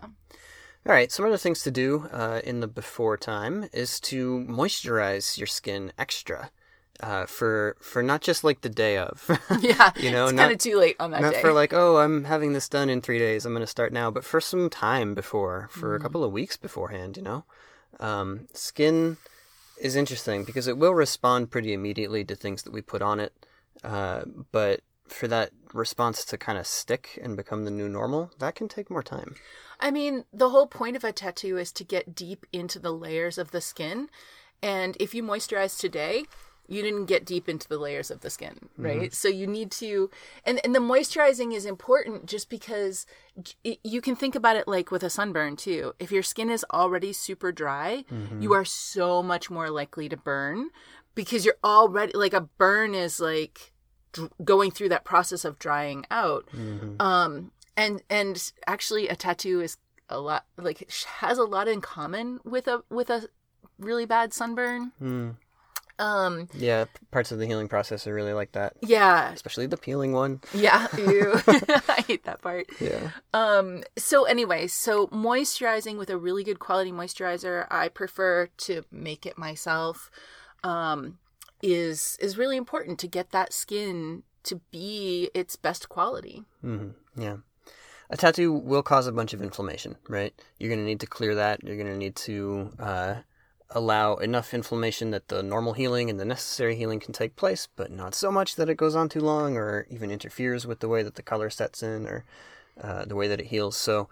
[0.86, 5.38] All right, some other things to do uh, in the before time is to moisturize
[5.38, 6.52] your skin extra.
[7.00, 9.28] Uh, for for not just like the day of,
[9.62, 11.42] yeah, you know, it's kind of too late on that not day.
[11.42, 13.46] for like, oh, I'm having this done in three days.
[13.46, 16.00] I'm going to start now, but for some time before, for mm.
[16.00, 17.46] a couple of weeks beforehand, you know,
[18.00, 19.18] um, skin
[19.84, 23.34] is interesting because it will respond pretty immediately to things that we put on it.
[23.84, 28.56] Uh, but for that response to kind of stick and become the new normal, that
[28.56, 29.36] can take more time.
[29.82, 33.38] I mean, the whole point of a tattoo is to get deep into the layers
[33.38, 34.10] of the skin.
[34.62, 36.24] And if you moisturize today,
[36.74, 38.86] you didn't get deep into the layers of the skin, mm-hmm.
[38.86, 38.98] right?
[39.02, 39.14] Mm-hmm.
[39.14, 40.10] So you need to,
[40.46, 43.06] and, and the moisturizing is important just because
[43.84, 45.94] you can think about it like with a sunburn too.
[46.00, 48.42] If your skin is already super dry, mm-hmm.
[48.42, 50.70] you are so much more likely to burn
[51.16, 53.72] because you're already, like a burn is like
[54.44, 56.48] going through that process of drying out.
[56.56, 57.02] Mm-hmm.
[57.02, 59.78] Um, and, and actually a tattoo is
[60.10, 63.30] a lot, like has a lot in common with a, with a
[63.80, 64.92] really bad sunburn.
[65.02, 65.36] Mm.
[66.00, 68.74] Um, yeah, parts of the healing process are really like that.
[68.82, 70.42] Yeah, especially the peeling one.
[70.54, 72.68] Yeah, I hate that part.
[72.80, 73.12] Yeah.
[73.34, 73.84] Um.
[73.98, 79.38] So anyway, so moisturizing with a really good quality moisturizer, I prefer to make it
[79.38, 80.10] myself.
[80.64, 81.20] Um,
[81.62, 86.44] is is really important to get that skin to be its best quality.
[86.64, 87.22] Mm-hmm.
[87.22, 87.38] Yeah.
[88.10, 90.34] A tattoo will cause a bunch of inflammation, right?
[90.60, 91.64] You're going to need to clear that.
[91.64, 93.16] You're going to need to uh,
[93.70, 97.92] allow enough inflammation that the normal healing and the necessary healing can take place, but
[97.92, 101.04] not so much that it goes on too long or even interferes with the way
[101.04, 102.24] that the color sets in or
[102.82, 103.76] uh, the way that it heals.
[103.76, 104.10] So,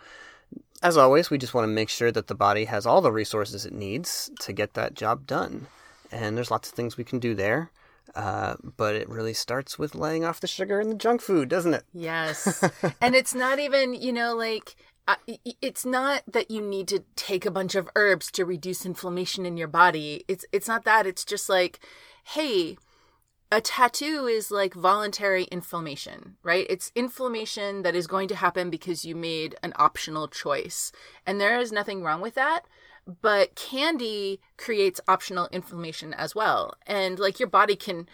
[0.84, 3.66] as always, we just want to make sure that the body has all the resources
[3.66, 5.68] it needs to get that job done.
[6.12, 7.72] And there's lots of things we can do there.
[8.16, 11.74] Uh, but it really starts with laying off the sugar and the junk food, doesn't
[11.74, 11.84] it?
[11.94, 12.62] Yes.
[13.02, 14.76] and it's not even, you know, like,
[15.62, 19.58] it's not that you need to take a bunch of herbs to reduce inflammation in
[19.58, 20.24] your body.
[20.28, 21.08] It's it's not that.
[21.08, 21.80] It's just like,
[22.24, 22.78] hey,
[23.52, 26.66] a tattoo is like voluntary inflammation, right?
[26.70, 30.92] It's inflammation that is going to happen because you made an optional choice.
[31.26, 32.66] And there is nothing wrong with that
[33.22, 38.08] but candy creates optional inflammation as well and like your body can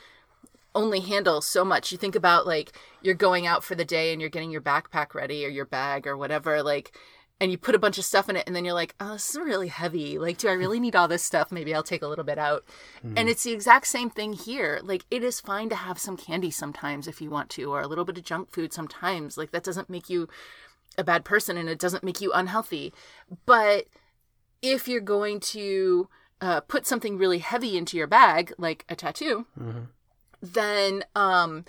[0.77, 1.91] only handle so much.
[1.91, 5.13] You think about like you're going out for the day and you're getting your backpack
[5.13, 6.95] ready or your bag or whatever like
[7.39, 9.31] and you put a bunch of stuff in it and then you're like oh this
[9.31, 10.17] is really heavy.
[10.19, 11.51] Like do i really need all this stuff?
[11.51, 12.63] Maybe i'll take a little bit out.
[12.99, 13.17] Mm-hmm.
[13.17, 14.79] and it's the exact same thing here.
[14.83, 17.87] Like it is fine to have some candy sometimes if you want to or a
[17.87, 19.37] little bit of junk food sometimes.
[19.37, 20.29] Like that doesn't make you
[20.97, 22.93] a bad person and it doesn't make you unhealthy.
[23.45, 23.87] But
[24.61, 26.09] if you're going to
[26.41, 29.85] uh, put something really heavy into your bag, like a tattoo, mm-hmm.
[30.41, 31.65] Then um,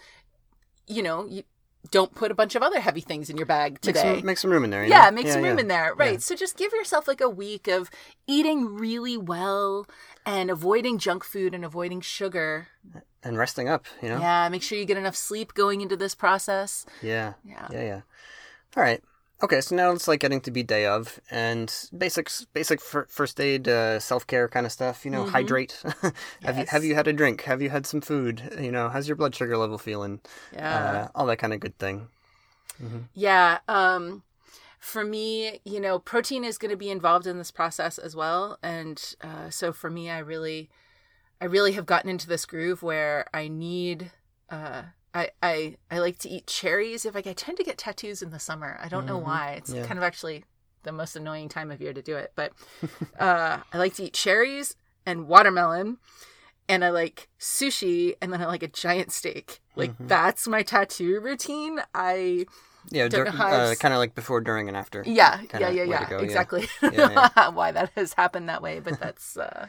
[0.87, 1.43] you know you
[1.91, 4.05] don't put a bunch of other heavy things in your bag today.
[4.05, 4.85] Make some, make some room in there.
[4.85, 5.63] Yeah, yeah make yeah, some room yeah.
[5.63, 5.95] in there.
[5.95, 6.21] Right.
[6.23, 7.91] So just give yourself like a week of
[8.27, 9.87] eating really well
[10.27, 12.69] and avoiding junk food and avoiding sugar.
[13.23, 14.21] And resting up, you know?
[14.21, 16.85] Yeah, make sure you get enough sleep going into this process.
[17.03, 17.35] Yeah.
[17.45, 17.69] Yeah.
[17.71, 18.01] Yeah, yeah.
[18.77, 19.03] All right.
[19.41, 23.69] Okay, so now it's like getting to be day of and basics, basic first aid,
[23.69, 25.05] uh, self care kind of stuff.
[25.05, 25.31] You know, mm-hmm.
[25.31, 25.81] hydrate.
[26.03, 26.59] have yes.
[26.59, 27.43] you have you had a drink?
[27.43, 28.57] Have you had some food?
[28.61, 30.21] You know, how's your blood sugar level feeling?
[30.53, 32.09] Yeah, uh, all that kind of good thing.
[32.83, 32.99] Mm-hmm.
[33.15, 33.59] Yeah.
[33.69, 34.25] Um,
[34.81, 38.59] for me, you know, protein is going to be involved in this process as well,
[38.61, 40.69] and uh, so for me, I really,
[41.41, 44.11] I really have gotten into this groove where I need.
[44.51, 44.83] Uh,
[45.19, 47.05] I, I I like to eat cherries.
[47.05, 48.79] If I, I tend to get tattoos in the summer.
[48.83, 49.09] I don't mm-hmm.
[49.09, 49.55] know why.
[49.59, 49.85] It's yeah.
[49.85, 50.45] kind of actually
[50.85, 52.33] the most annoying time of year to do it.
[52.37, 52.53] But
[53.19, 55.99] uh, I like to eat cherries and watermelon,
[56.69, 59.61] and I like sushi, and then I like a giant steak.
[59.75, 60.07] Like mm-hmm.
[60.07, 61.81] that's my tattoo routine.
[61.95, 62.47] I
[62.91, 65.03] yeah, dur- uh, kind of like before, during, and after.
[65.05, 66.69] Yeah, yeah, yeah, yeah, go, exactly.
[66.83, 67.31] Yeah.
[67.37, 69.37] yeah, why that has happened that way, but that's.
[69.37, 69.69] Uh,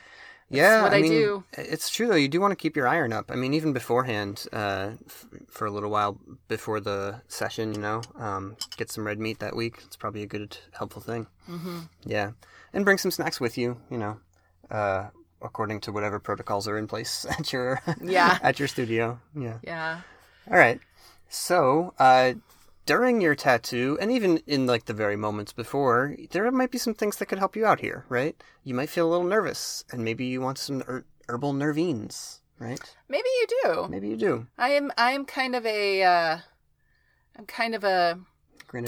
[0.49, 1.43] yeah, what I, I mean, do.
[1.53, 2.15] It's true though.
[2.15, 3.29] You do want to keep your iron up.
[3.31, 8.01] I mean, even beforehand, uh, f- for a little while before the session, you know,
[8.17, 9.79] um, get some red meat that week.
[9.85, 11.27] It's probably a good, helpful thing.
[11.49, 11.79] Mm-hmm.
[12.05, 12.31] Yeah,
[12.73, 13.77] and bring some snacks with you.
[13.91, 14.19] You know,
[14.71, 15.09] uh,
[15.41, 19.19] according to whatever protocols are in place at your yeah at your studio.
[19.35, 19.57] Yeah.
[19.63, 20.01] Yeah.
[20.49, 20.79] All right.
[21.29, 22.33] So, uh,
[22.89, 26.95] during your tattoo and even in like the very moments before there might be some
[26.95, 30.03] things that could help you out here right you might feel a little nervous and
[30.03, 34.69] maybe you want some er- herbal nervines right maybe you do maybe you do i
[34.69, 36.37] am i am kind of a uh
[37.37, 38.19] i'm kind of a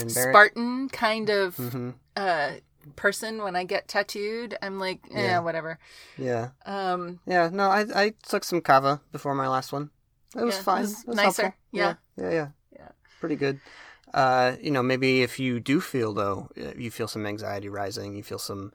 [0.08, 1.90] spartan kind of mm-hmm.
[2.16, 2.50] uh
[2.96, 5.78] person when i get tattooed i'm like eh, yeah whatever
[6.18, 9.90] yeah um yeah no i i took some kava before my last one
[10.34, 10.78] it was yeah, fine.
[10.78, 11.54] It was, it was nicer.
[11.72, 11.94] Yeah.
[12.16, 12.24] yeah.
[12.24, 12.30] Yeah.
[12.30, 12.48] Yeah.
[12.72, 12.88] Yeah.
[13.20, 13.60] Pretty good.
[14.14, 18.14] Uh, you know, maybe if you do feel though, uh, you feel some anxiety rising,
[18.14, 18.72] you feel some,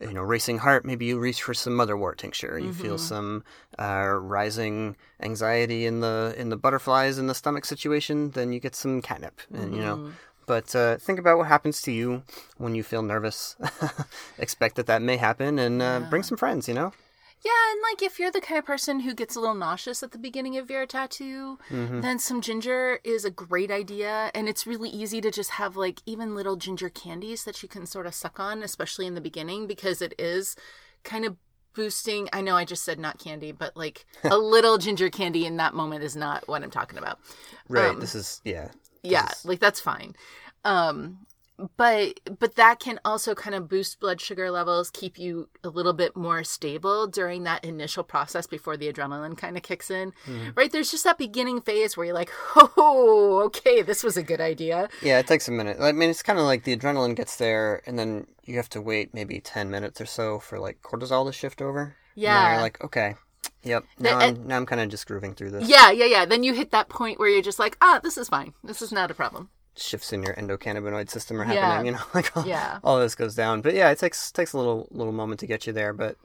[0.00, 0.84] you know, racing heart.
[0.84, 2.58] Maybe you reach for some motherwort tincture.
[2.58, 2.82] You mm-hmm.
[2.82, 3.44] feel some
[3.78, 8.30] uh, rising anxiety in the in the butterflies in the stomach situation.
[8.30, 9.74] Then you get some catnip, and mm-hmm.
[9.74, 9.96] you know.
[9.96, 10.10] Mm-hmm.
[10.44, 12.24] But uh, think about what happens to you
[12.58, 13.54] when you feel nervous.
[14.38, 16.08] Expect that that may happen, and uh, yeah.
[16.10, 16.66] bring some friends.
[16.66, 16.92] You know.
[17.44, 20.12] Yeah, and like if you're the kind of person who gets a little nauseous at
[20.12, 22.00] the beginning of your tattoo, mm-hmm.
[22.00, 24.30] then some ginger is a great idea.
[24.32, 27.84] And it's really easy to just have like even little ginger candies that you can
[27.84, 30.54] sort of suck on, especially in the beginning, because it is
[31.02, 31.36] kind of
[31.74, 32.28] boosting.
[32.32, 35.74] I know I just said not candy, but like a little ginger candy in that
[35.74, 37.18] moment is not what I'm talking about.
[37.68, 37.90] Right.
[37.90, 38.68] Um, this is, yeah.
[39.02, 39.44] Yeah, is...
[39.44, 40.14] like that's fine.
[40.64, 41.26] Um,
[41.76, 45.92] but but that can also kind of boost blood sugar levels keep you a little
[45.92, 50.50] bit more stable during that initial process before the adrenaline kind of kicks in mm-hmm.
[50.54, 54.40] right there's just that beginning phase where you're like oh okay this was a good
[54.40, 57.36] idea yeah it takes a minute i mean it's kind of like the adrenaline gets
[57.36, 61.26] there and then you have to wait maybe 10 minutes or so for like cortisol
[61.26, 63.14] to shift over yeah you're like okay
[63.64, 63.84] Yep.
[63.98, 65.68] Now the, I'm now I'm kind of just grooving through this.
[65.68, 66.24] Yeah, yeah, yeah.
[66.24, 68.54] Then you hit that point where you're just like, ah, this is fine.
[68.64, 71.86] This is not a problem shifts in your endocannabinoid system are happening.
[71.86, 71.92] Yeah.
[71.92, 72.78] You know, like all, yeah.
[72.84, 73.62] all this goes down.
[73.62, 75.92] But yeah, it takes takes a little little moment to get you there.
[75.92, 76.16] But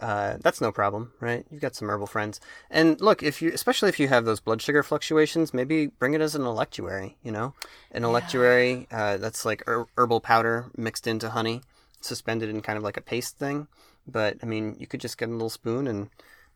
[0.00, 1.46] uh, that's no problem, right?
[1.50, 2.40] You've got some herbal friends.
[2.70, 6.20] And look, if you, especially if you have those blood sugar fluctuations, maybe bring it
[6.20, 7.16] as an electuary.
[7.22, 7.54] You know,
[7.92, 11.62] an electuary uh, that's like her- herbal powder mixed into honey,
[12.00, 13.68] suspended in kind of like a paste thing.
[14.06, 16.10] But I mean, you could just get a little spoon and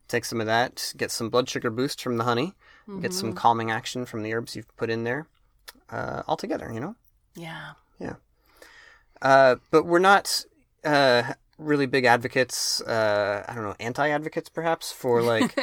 [0.07, 2.53] take some of that, get some blood sugar boost from the honey,
[3.01, 5.27] get some calming action from the herbs you've put in there,
[5.89, 6.71] uh, all together.
[6.73, 6.95] You know.
[7.35, 7.71] Yeah.
[7.99, 8.15] Yeah.
[9.21, 10.45] Uh, but we're not
[10.83, 12.81] uh, really big advocates.
[12.81, 15.57] Uh, I don't know, anti-advocates perhaps for like,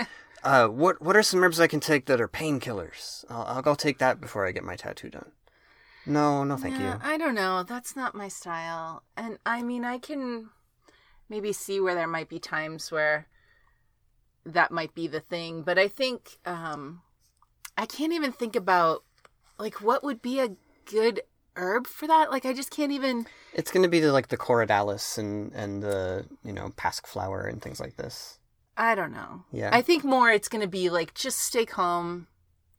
[0.45, 3.25] uh, what what are some herbs I can take that are painkillers?
[3.31, 5.33] I'll, I'll go take that before I get my tattoo done.
[6.07, 7.01] No, no, thank Yeah, you.
[7.03, 7.65] I don't know.
[7.65, 9.03] That's not my style.
[9.17, 10.51] And I mean, I can
[11.29, 13.27] maybe see where there might be times where
[14.45, 17.03] that might be the thing, but I think um
[17.77, 19.03] I can't even think about
[19.59, 20.51] like what would be a
[20.85, 21.23] good
[21.57, 22.31] herb for that.
[22.31, 25.83] Like I just can't even It's going to be the, like the corydalis and and
[25.83, 28.39] the you know pasque flower and things like this.
[28.77, 29.45] I don't know.
[29.53, 29.71] Yeah.
[29.73, 32.27] I think more it's going to be like just stay calm,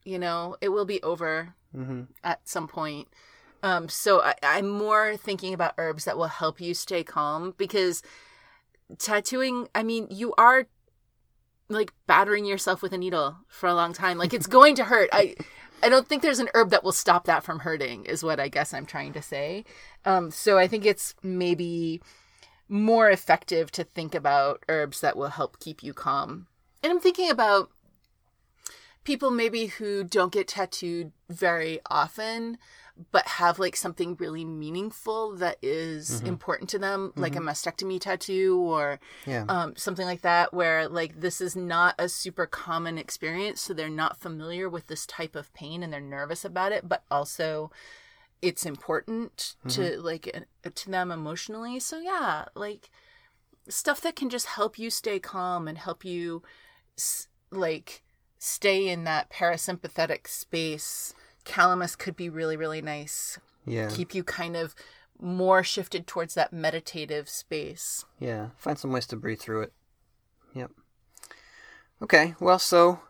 [0.04, 3.08] you know, it will be over hmm at some point.
[3.62, 8.02] Um, so I, I'm more thinking about herbs that will help you stay calm because
[8.98, 10.68] tattooing, I mean, you are
[11.68, 14.16] like battering yourself with a needle for a long time.
[14.16, 15.10] Like it's going to hurt.
[15.12, 15.34] I
[15.82, 18.48] I don't think there's an herb that will stop that from hurting is what I
[18.48, 19.64] guess I'm trying to say.
[20.04, 22.02] Um, so I think it's maybe
[22.68, 26.46] more effective to think about herbs that will help keep you calm.
[26.82, 27.70] And I'm thinking about
[29.08, 32.58] people maybe who don't get tattooed very often
[33.10, 36.26] but have like something really meaningful that is mm-hmm.
[36.26, 37.48] important to them like mm-hmm.
[37.48, 39.46] a mastectomy tattoo or Yeah.
[39.48, 43.88] um, something like that where like this is not a super common experience so they're
[43.88, 47.70] not familiar with this type of pain and they're nervous about it but also
[48.42, 50.04] it's important to mm-hmm.
[50.04, 50.44] like
[50.74, 51.80] to them emotionally.
[51.80, 52.90] So yeah like
[53.70, 56.42] stuff that can just help you stay calm and help you
[57.50, 58.02] like
[58.38, 63.88] stay in that parasympathetic space calamus could be really really nice yeah.
[63.88, 64.74] keep you kind of
[65.20, 69.72] more shifted towards that meditative space Yeah, find some ways to breathe through it.
[70.54, 70.70] Yep.
[72.02, 73.00] Okay, well, so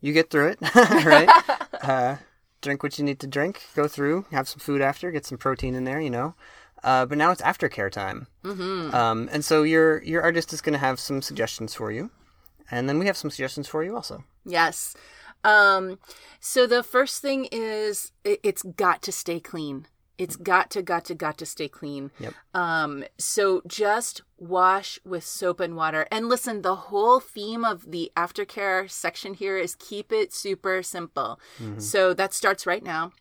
[0.00, 1.28] you get through it, right?
[1.82, 2.16] uh,
[2.62, 5.74] drink what you need to drink, go through, have some food after, get some protein
[5.74, 6.34] in there, you know.
[6.84, 8.94] Uh, but now it's aftercare time, mm-hmm.
[8.94, 12.10] um, and so your your artist is going to have some suggestions for you,
[12.70, 14.24] and then we have some suggestions for you also.
[14.44, 14.94] Yes.
[15.44, 15.98] Um,
[16.40, 19.86] so the first thing is it, it's got to stay clean.
[20.18, 22.10] It's got to, got to, got to stay clean.
[22.18, 22.32] Yep.
[22.54, 26.08] Um, so just wash with soap and water.
[26.10, 31.38] And listen, the whole theme of the aftercare section here is keep it super simple.
[31.78, 33.12] So that starts right now.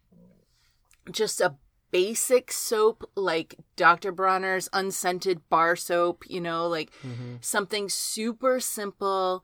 [1.12, 1.56] Just a
[1.92, 4.12] basic soap like Dr.
[4.12, 6.92] Bronner's unscented bar soap, you know, like
[7.42, 9.44] something super simple.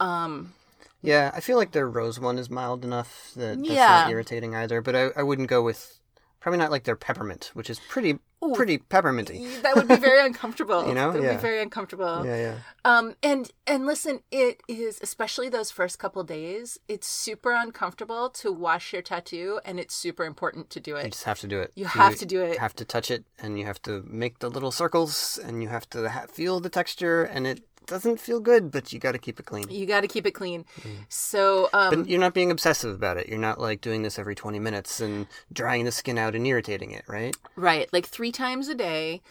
[0.00, 0.54] Um,
[1.00, 3.86] Yeah, I feel like their rose one is mild enough that that's Yeah.
[4.04, 4.80] not irritating either.
[4.80, 5.98] But I, I wouldn't go with
[6.40, 8.18] probably not like their peppermint, which is pretty
[8.54, 9.62] pretty pepperminty.
[9.62, 10.86] that would be very uncomfortable.
[10.88, 11.12] You know?
[11.12, 11.36] that would Yeah.
[11.36, 12.24] be very uncomfortable.
[12.26, 12.54] Yeah, yeah.
[12.84, 16.78] Um, and and listen, it is especially those first couple days.
[16.88, 21.04] It's super uncomfortable to wash your tattoo, and it's super important to do it.
[21.04, 21.72] You just have to do it.
[21.74, 22.58] You have to do it.
[22.58, 25.88] have to touch it, and you have to make the little circles, and you have
[25.90, 29.38] to ha- feel the texture, and it doesn't feel good, but you got to keep
[29.40, 29.68] it clean.
[29.70, 30.64] You got to keep it clean.
[31.08, 33.28] So, um, But you're not being obsessive about it.
[33.28, 36.90] You're not like doing this every 20 minutes and drying the skin out and irritating
[36.92, 37.36] it, right?
[37.56, 39.22] Right, like three times a day.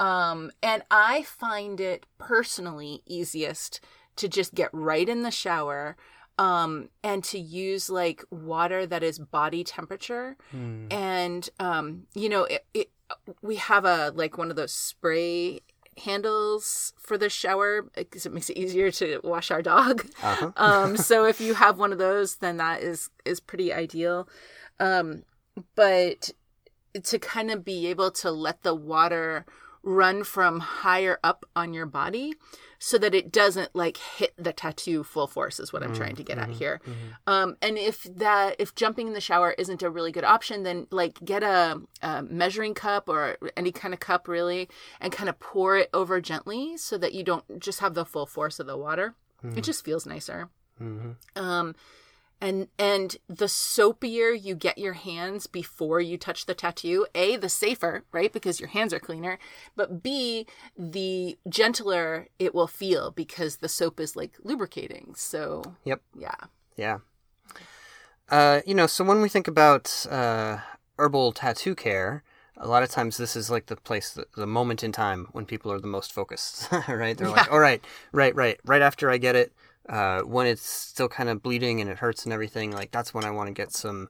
[0.00, 3.80] Um, and I find it personally easiest
[4.16, 5.96] to just get right in the shower
[6.38, 10.36] um, and to use like water that is body temperature.
[10.90, 12.90] And, um, you know, it, it,
[13.42, 15.60] we have a like one of those spray
[15.98, 20.06] handles for the shower because it makes it easier to wash our dog.
[20.22, 20.52] Uh-huh.
[20.56, 24.28] um, so if you have one of those, then that is is pretty ideal.
[24.80, 25.24] Um,
[25.74, 26.30] but
[27.02, 29.44] to kind of be able to let the water
[29.82, 32.34] run from higher up on your body
[32.78, 36.22] so that it doesn't like hit the tattoo full force is what I'm trying to
[36.22, 36.80] get at here.
[37.26, 40.86] Um, and if that if jumping in the shower isn't a really good option, then
[40.90, 44.68] like get a, a measuring cup or any kind of cup really,
[45.00, 48.26] and kind of pour it over gently so that you don't just have the full
[48.26, 49.14] force of the water.
[49.56, 50.48] It just feels nicer.
[51.36, 51.74] Um,
[52.40, 57.48] and and the soapier you get your hands before you touch the tattoo, a the
[57.48, 58.32] safer, right?
[58.32, 59.38] Because your hands are cleaner.
[59.76, 65.14] But b the gentler it will feel because the soap is like lubricating.
[65.16, 66.00] So Yep.
[66.16, 66.34] yeah,
[66.76, 66.98] Yeah.
[68.30, 70.58] Uh, you know, so when we think about uh,
[70.98, 72.22] herbal tattoo care,
[72.58, 75.46] a lot of times this is like the place, the, the moment in time when
[75.46, 77.16] people are the most focused, right?
[77.16, 77.82] They're like, all right,
[78.12, 79.52] right, right, right after I get it,
[79.88, 83.24] uh, when it's still kind of bleeding and it hurts and everything, like that's when
[83.24, 84.08] I want to get some.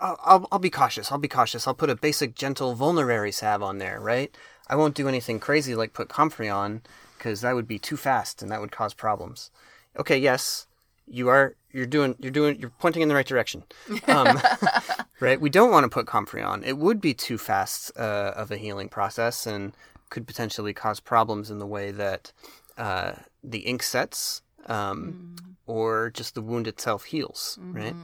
[0.00, 1.12] I'll, I'll, I'll be cautious.
[1.12, 1.68] I'll be cautious.
[1.68, 4.36] I'll put a basic, gentle vulnerary salve on there, right?
[4.68, 6.82] I won't do anything crazy like put comfrey on
[7.16, 9.50] because that would be too fast and that would cause problems.
[9.96, 10.66] Okay, yes,
[11.06, 11.54] you are.
[11.70, 12.16] You're doing.
[12.18, 12.58] You're doing.
[12.58, 13.64] You're pointing in the right direction.
[14.08, 14.40] Um,
[15.20, 15.40] right.
[15.40, 16.64] We don't want to put comfrey on.
[16.64, 19.76] It would be too fast uh, of a healing process and
[20.10, 22.32] could potentially cause problems in the way that
[22.78, 23.12] uh,
[23.42, 25.44] the ink sets um, mm.
[25.66, 27.58] or just the wound itself heals.
[27.60, 27.76] Mm-hmm.
[27.76, 27.94] Right.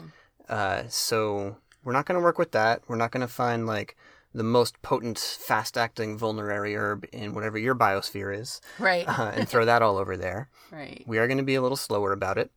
[0.49, 2.83] Uh, so we're not going to work with that.
[2.89, 3.97] We're not going to find like
[4.33, 8.61] the most potent, fast acting vulnerary herb in whatever your biosphere is.
[8.79, 9.07] Right.
[9.07, 10.49] Uh, and throw that all over there.
[10.71, 11.03] Right.
[11.07, 12.51] We are going to be a little slower about it.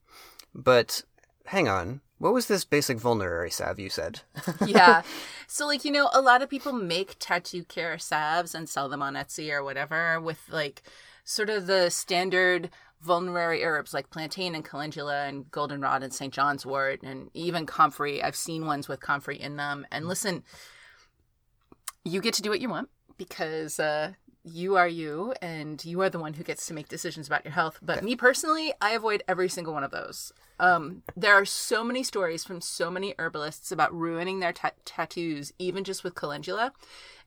[0.54, 1.04] But
[1.46, 2.02] hang on.
[2.20, 4.22] What was this basic vulnerary salve you said?
[4.66, 5.02] yeah.
[5.48, 9.02] So, like, you know, a lot of people make tattoo care salves and sell them
[9.02, 10.84] on Etsy or whatever with, like,
[11.26, 12.70] sort of the standard
[13.04, 16.34] vulnerary herbs like plantain and calendula and goldenrod and St.
[16.34, 18.24] John's wort and even comfrey.
[18.24, 19.86] I've seen ones with comfrey in them.
[19.92, 20.44] And listen,
[22.06, 26.10] you get to do what you want because uh, you are you and you are
[26.10, 27.80] the one who gets to make decisions about your health.
[27.82, 30.32] But me personally, I avoid every single one of those.
[30.64, 35.52] Um, there are so many stories from so many herbalists about ruining their ta- tattoos,
[35.60, 36.72] even just with calendula.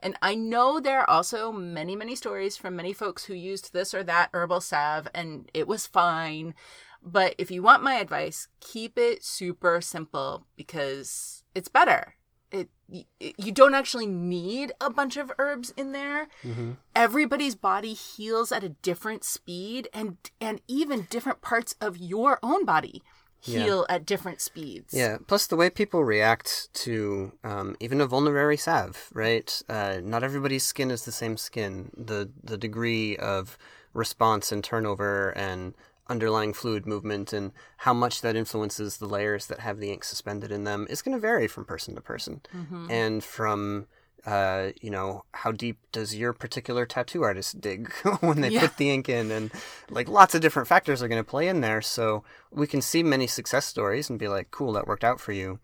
[0.00, 3.92] And I know there are also many, many stories from many folks who used this
[3.92, 6.54] or that herbal salve and it was fine.
[7.02, 12.14] But if you want my advice, keep it super simple because it's better
[12.50, 16.72] it you don't actually need a bunch of herbs in there mm-hmm.
[16.94, 22.64] everybody's body heals at a different speed and and even different parts of your own
[22.64, 23.02] body
[23.46, 23.94] heal yeah.
[23.94, 29.08] at different speeds yeah plus the way people react to um, even a vulnerary salve
[29.12, 33.56] right uh, not everybody's skin is the same skin the the degree of
[33.94, 35.74] response and turnover and
[36.08, 40.52] underlying fluid movement and how much that influences the layers that have the ink suspended
[40.52, 42.90] in them is going to vary from person to person mm-hmm.
[42.90, 43.86] and from
[44.26, 48.60] uh, you know how deep does your particular tattoo artist dig when they yeah.
[48.60, 49.30] put the ink in?
[49.30, 49.50] And
[49.88, 51.80] like lots of different factors are going to play in there.
[51.80, 55.32] So we can see many success stories and be like cool that worked out for
[55.32, 55.60] you.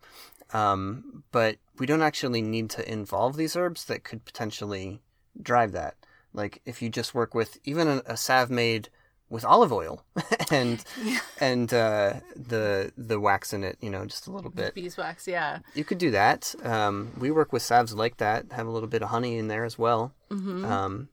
[0.53, 5.01] Um, but we don't actually need to involve these herbs that could potentially
[5.41, 5.95] drive that.
[6.33, 8.89] Like if you just work with even a, a salve made
[9.33, 10.05] with olive oil
[10.51, 11.19] and yeah.
[11.39, 14.75] and uh, the the wax in it, you know, just a little bit.
[14.75, 15.59] Beeswax, yeah.
[15.73, 16.53] You could do that.
[16.63, 18.51] Um, we work with salves like that.
[18.51, 20.13] Have a little bit of honey in there as well.
[20.29, 20.65] Mm-hmm.
[20.65, 21.09] Um,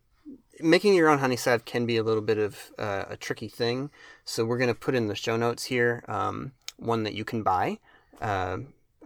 [0.60, 3.88] making your own honey salve can be a little bit of uh, a tricky thing.
[4.26, 7.78] So we're gonna put in the show notes here um, one that you can buy.
[8.20, 8.58] Uh,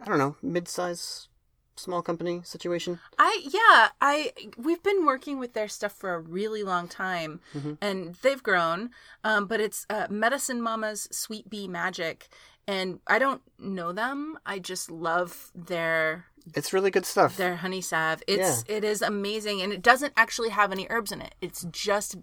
[0.02, 1.28] I don't know, mid-size
[1.76, 3.00] small company situation?
[3.18, 7.74] I yeah, I we've been working with their stuff for a really long time, mm-hmm.
[7.80, 8.90] and they've grown.
[9.22, 12.28] Um, but it's uh, Medicine Mama's Sweet Bee Magic,
[12.66, 14.38] and I don't know them.
[14.46, 16.26] I just love their.
[16.54, 17.36] It's really good stuff.
[17.36, 18.22] Their honey salve.
[18.26, 18.76] It's yeah.
[18.76, 21.34] it is amazing, and it doesn't actually have any herbs in it.
[21.40, 22.16] It's just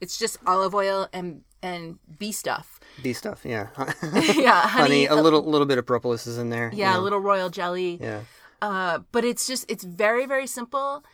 [0.00, 2.80] it's just olive oil and and bee stuff.
[3.02, 3.68] Bee stuff, yeah.
[4.02, 5.06] yeah, honey, honey.
[5.06, 6.70] A little little bit of propolis is in there.
[6.72, 7.00] Yeah, you know.
[7.00, 7.98] a little royal jelly.
[8.00, 8.20] Yeah.
[8.62, 11.04] Uh, but it's just it's very very simple,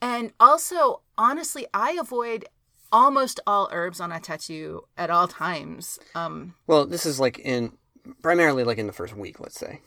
[0.00, 2.44] and also honestly, I avoid
[2.92, 5.98] almost all herbs on a tattoo at all times.
[6.14, 7.72] Um, well, this is like in
[8.22, 9.80] primarily like in the first week, let's say.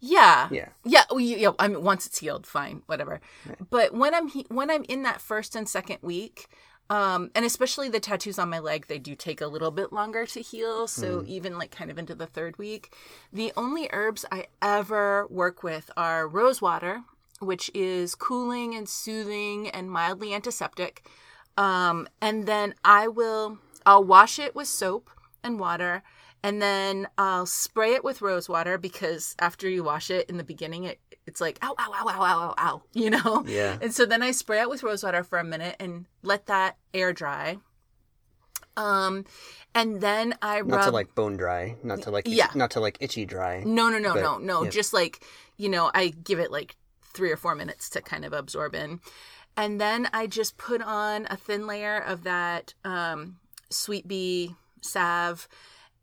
[0.00, 0.48] Yeah.
[0.50, 0.68] Yeah.
[0.84, 1.04] Yeah.
[1.10, 3.20] Well, you, know, I mean, once it's healed, fine, whatever.
[3.46, 3.58] Right.
[3.68, 6.48] But when I'm when I'm in that first and second week,
[6.90, 10.24] um, and especially the tattoos on my leg, they do take a little bit longer
[10.26, 10.86] to heal.
[10.86, 11.26] So mm.
[11.26, 12.94] even like kind of into the third week,
[13.32, 17.02] the only herbs I ever work with are rose water,
[17.40, 21.06] which is cooling and soothing and mildly antiseptic.
[21.58, 25.10] Um, and then I will, I'll wash it with soap
[25.42, 26.02] and water
[26.42, 30.44] and then I'll spray it with rose water because after you wash it in the
[30.44, 33.44] beginning, it it's like ow ow ow ow ow ow ow, you know.
[33.46, 33.78] Yeah.
[33.80, 36.76] And so then I spray it with rose water for a minute and let that
[36.92, 37.58] air dry.
[38.76, 39.24] Um,
[39.74, 40.68] and then I rub...
[40.68, 43.62] not to like bone dry, not to like itchy, yeah, not to like itchy dry.
[43.64, 44.64] No, no, no, but, no, no.
[44.64, 44.70] Yeah.
[44.70, 45.24] Just like
[45.56, 49.00] you know, I give it like three or four minutes to kind of absorb in,
[49.56, 53.38] and then I just put on a thin layer of that um,
[53.70, 55.48] sweet bee salve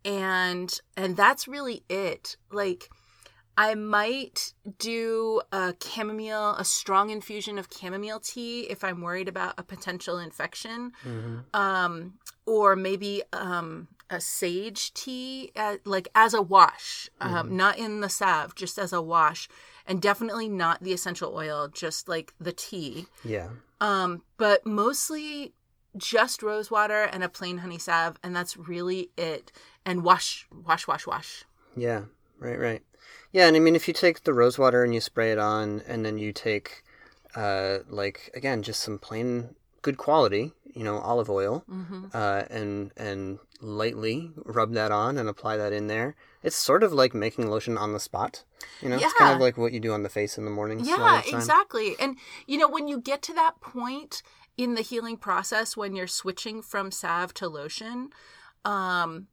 [0.06, 2.90] and and that's really it like
[3.58, 9.54] I might do a chamomile, a strong infusion of chamomile tea if I'm worried about
[9.58, 11.38] a potential infection, mm-hmm.
[11.54, 17.58] um, or maybe um, a sage tea, uh, like as a wash, um, mm-hmm.
[17.58, 19.48] not in the salve, just as a wash.
[19.88, 23.06] and definitely not the essential oil, just like the tea.
[23.24, 23.50] Yeah.
[23.82, 25.54] Um, but mostly
[25.98, 29.52] just rose water and a plain honey salve, and that's really it.
[29.86, 31.46] And wash, wash, wash, wash.
[31.76, 32.04] Yeah.
[32.40, 32.60] Right.
[32.60, 32.84] Right.
[33.32, 35.82] Yeah, and I mean, if you take the rose water and you spray it on,
[35.88, 36.84] and then you take,
[37.36, 42.06] uh, like again, just some plain good quality, you know, olive oil, Mm-hmm.
[42.14, 46.16] uh, and and lightly rub that on and apply that in there.
[46.44, 48.44] It's sort of like making lotion on the spot.
[48.82, 49.06] You know, yeah.
[49.06, 50.82] it's kind of like what you do on the face in the morning.
[50.84, 51.96] Yeah, exactly.
[52.00, 54.22] And you know, when you get to that point
[54.58, 58.10] in the healing process when you're switching from salve to lotion,
[58.64, 59.28] um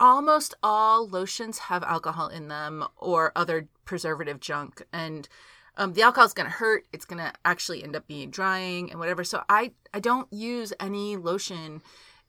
[0.00, 5.28] almost all lotions have alcohol in them or other preservative junk and
[5.76, 8.90] um, the alcohol is going to hurt it's going to actually end up being drying
[8.90, 9.24] and whatever.
[9.24, 11.82] So i i don't use any lotion.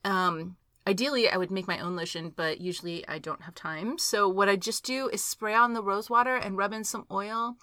[0.06, 3.98] Um ideally i would make my own lotion but usually i don't have time.
[3.98, 7.06] So what i just do is spray on the rose water and rub in some
[7.12, 7.58] oil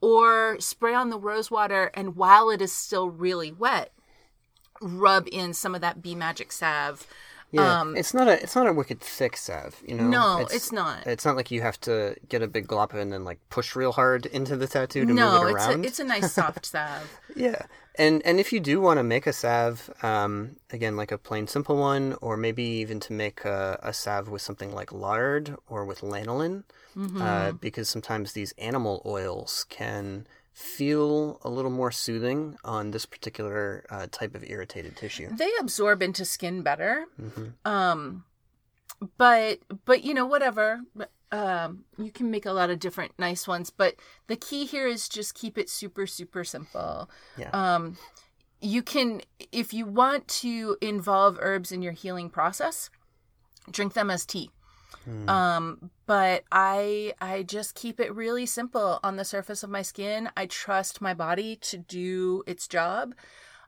[0.00, 3.92] or spray on the rose water and while it is still really wet
[4.80, 7.06] rub in some of that bee magic salve
[7.52, 9.80] Yeah, Um, it's not a it's not a wicked thick salve.
[9.86, 12.92] You know, no it's, not It's not like you have to get a big glop
[12.92, 15.68] and then like push real hard into the tattoo to no move it it's a,
[15.70, 15.84] around.
[15.86, 17.62] it's a nice soft salve Yeah,
[17.96, 21.46] and and if you do want to make a salve, um, again like a plain
[21.46, 25.84] simple one, or maybe even to make a, a salve with something like lard or
[25.84, 26.64] with lanolin,
[26.96, 27.20] Mm-hmm.
[27.20, 30.26] uh, because sometimes these animal oils can
[30.56, 35.28] feel a little more soothing on this particular uh, type of irritated tissue.
[35.36, 37.04] they absorb into skin better.
[37.20, 38.24] Hmm um
[39.18, 40.80] but but you know whatever.
[41.30, 43.96] Um you can make a lot of different nice ones but
[44.28, 47.10] the key here is just keep it super super simple.
[47.36, 47.50] Yeah.
[47.52, 47.98] um
[48.62, 49.20] you can
[49.52, 52.88] if you want to involve herbs in your healing process
[53.70, 54.48] drink them as tea
[55.08, 55.28] Mm.
[55.30, 60.30] um but i i just keep it really simple on the surface of my skin.
[60.36, 63.14] I trust my body to do its job.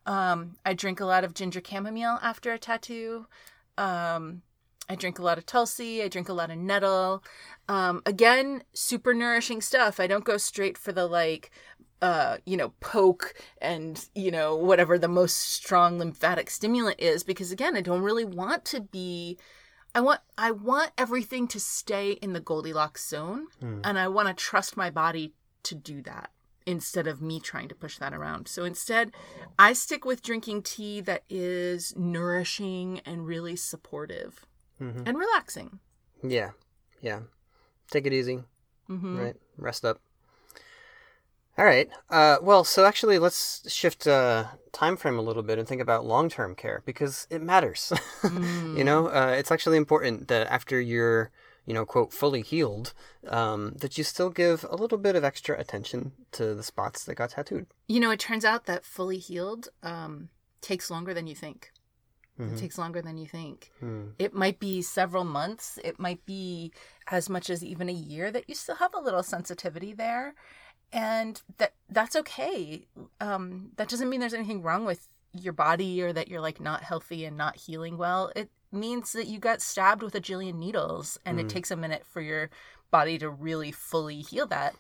[0.07, 3.27] Um i drink a lot of ginger chamomile after a tattoo.
[3.77, 4.43] Um
[4.89, 6.03] i drink a lot of tulsi.
[6.03, 7.23] I drink a lot of nettle.
[7.69, 10.01] Um again super nourishing stuff.
[10.01, 11.51] I don't go straight for the like
[12.01, 17.51] uh, you know, poke and, you know, whatever the most strong lymphatic stimulant is, because
[17.51, 19.37] again, I don't really want to be
[19.99, 23.81] I want I want everything to stay in the Goldilocks zone Mm.
[23.83, 25.35] and I want to trust my body
[25.65, 26.31] to do that
[26.67, 28.47] instead of me trying to push that around.
[28.47, 29.11] So instead,
[29.59, 34.47] I stick with drinking tea that is nourishing and really supportive
[34.81, 35.03] Mhm.
[35.05, 35.81] and relaxing.
[36.23, 36.51] Yeah,
[37.01, 37.23] yeah.
[37.91, 38.45] Take it easy.
[38.87, 39.37] hmm right?
[39.57, 40.01] Rest up.
[41.59, 41.91] All right.
[42.09, 46.07] Uh, well, so actually, let's shift uh, time frame a little bit and think about
[46.07, 47.93] long term care because it matters.
[48.23, 51.33] you know, uh, it's actually important that after you're,
[51.67, 52.95] you know, quote, fully healed,
[53.27, 57.17] um, that you still give a little bit of extra attention to the spots that
[57.17, 57.67] got tattooed.
[57.89, 60.29] You know, it turns out that fully healed um,
[60.61, 61.73] takes longer than you think.
[62.39, 62.53] Mhm.
[62.53, 63.73] It takes longer than you think.
[63.81, 64.11] Hmm.
[64.19, 65.79] It might be several months.
[65.83, 66.73] It might be
[67.09, 70.35] as much as even a year that you still have a little sensitivity there,
[70.93, 72.87] and that that's okay.
[73.21, 76.83] Um, that doesn't mean there's anything wrong with your body or that you're like not
[76.83, 78.33] healthy and not healing well.
[78.35, 81.51] It means that you got stabbed with a jillion needles, and it Mm.
[81.51, 82.51] takes a minute for your
[82.91, 84.75] body to really fully heal that.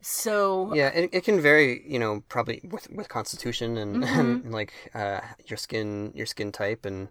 [0.00, 4.72] So Yeah, it, it can vary, you know, probably with with constitution and, and like
[4.94, 7.08] uh, your skin, your skin type and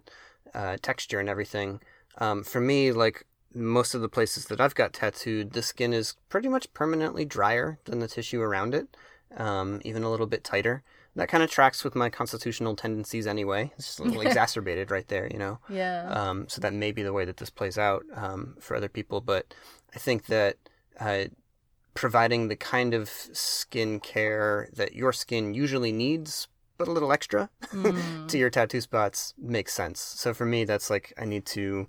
[0.54, 1.80] uh, texture and everything.
[2.18, 3.24] Um, for me, like
[3.54, 7.78] most of the places that I've got tattooed, the skin is pretty much permanently drier
[7.84, 8.88] than the tissue around it,
[9.36, 10.82] um, even a little bit tighter.
[11.16, 13.72] That kind of tracks with my constitutional tendencies anyway.
[13.76, 15.58] It's just a little exacerbated right there, you know.
[15.68, 16.08] yeah.
[16.08, 19.20] Um, so that may be the way that this plays out um, for other people.
[19.20, 19.52] But
[19.94, 20.56] I think that
[21.00, 21.24] uh,
[21.94, 26.46] providing the kind of skin care that your skin usually needs,
[26.76, 28.28] but a little extra Mm.
[28.28, 30.00] to your tattoo spots makes sense.
[30.00, 31.88] So for me, that's like I need to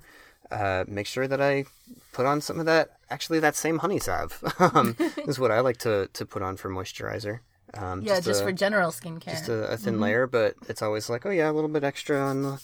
[0.52, 1.66] uh, make sure that I
[2.14, 2.90] put on some of that.
[3.10, 4.96] Actually, that same honey salve um,
[5.28, 7.40] is what I like to to put on for moisturizer.
[7.76, 9.30] Um, yeah, just, a- for general skincare.
[9.30, 12.20] just a, a thin layer, but it's always like, oh yeah, a little bit extra
[12.20, 12.62] on the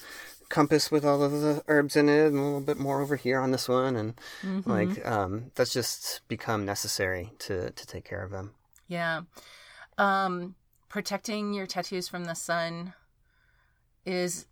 [0.50, 3.40] compass with all of the herbs in it, and a little bit more over here
[3.40, 4.14] on this one, and
[4.44, 4.70] Mm-hmm.
[4.70, 8.54] like um, that's just become necessary to to take care of them.
[8.88, 9.22] Yeah.
[9.98, 10.56] Um
[10.90, 12.94] protecting your tattoos from the sun
[14.06, 14.46] is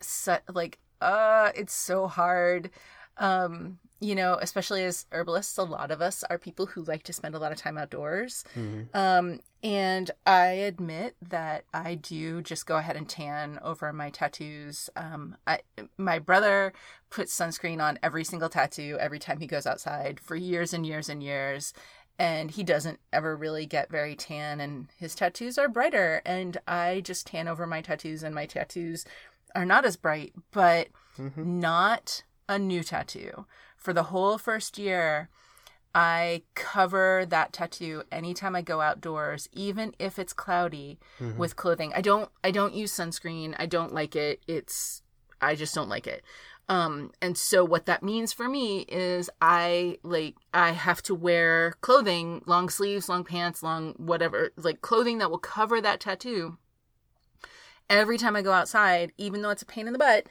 [0.00, 2.70] su- like uh it's so hard.
[3.16, 7.12] Um you know, especially as herbalists, a lot of us are people who like to
[7.12, 8.44] spend a lot of time outdoors.
[8.54, 8.94] Mhm.
[8.94, 14.88] Um and I admit that I do just go ahead and tan over my tattoos.
[14.94, 15.60] Um I
[15.96, 16.72] my brother
[17.10, 21.08] puts sunscreen on every single tattoo every time he goes outside for years and years
[21.08, 21.72] and years
[22.20, 27.00] and he doesn't ever really get very tan and his tattoos are brighter and I
[27.00, 29.04] just tan over my tattoos and my tattoos
[29.54, 30.88] are not as bright, but
[31.36, 33.46] not a new tattoo.
[33.76, 35.28] For the whole first year,
[35.94, 40.98] I cover that tattoo anytime I go outdoors, even if it's cloudy,
[41.36, 41.92] with clothing.
[41.94, 43.54] I don't I don't use sunscreen.
[43.58, 44.42] I don't like it.
[44.46, 45.02] It's
[45.40, 46.22] I just don't like it.
[46.68, 51.74] Um and so what that means for me is I like I have to wear
[51.80, 56.58] clothing, long sleeves, long pants, long whatever, like clothing that will cover that tattoo
[57.90, 60.26] every time I go outside, even though it's a pain in the butt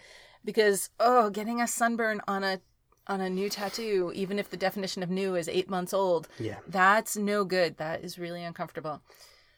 [0.45, 2.61] because oh, getting a sunburn on a
[3.07, 6.57] on a new tattoo, even if the definition of new is eight months old, Yeah.
[6.67, 7.77] that's no good.
[7.77, 9.01] That is really uncomfortable.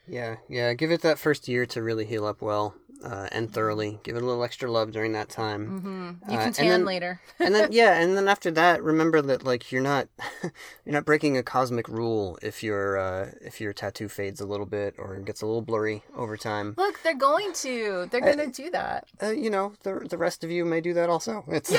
[0.10, 0.74] Yeah, yeah.
[0.74, 4.00] Give it that first year to really heal up well uh, and thoroughly.
[4.04, 5.68] Give it a little extra love during that time.
[5.82, 7.22] hmm You Uh, can and tan then- later.
[7.40, 10.08] and then yeah, and then after that, remember that like you're not
[10.86, 14.66] you're not breaking a cosmic rule if your uh, if your tattoo fades a little
[14.66, 16.74] bit or gets a little blurry over time.
[16.78, 18.08] Look, they're going to.
[18.12, 19.08] They're going to do that.
[19.22, 21.44] Uh, you know, the the rest of you may do that also.
[21.48, 21.72] It's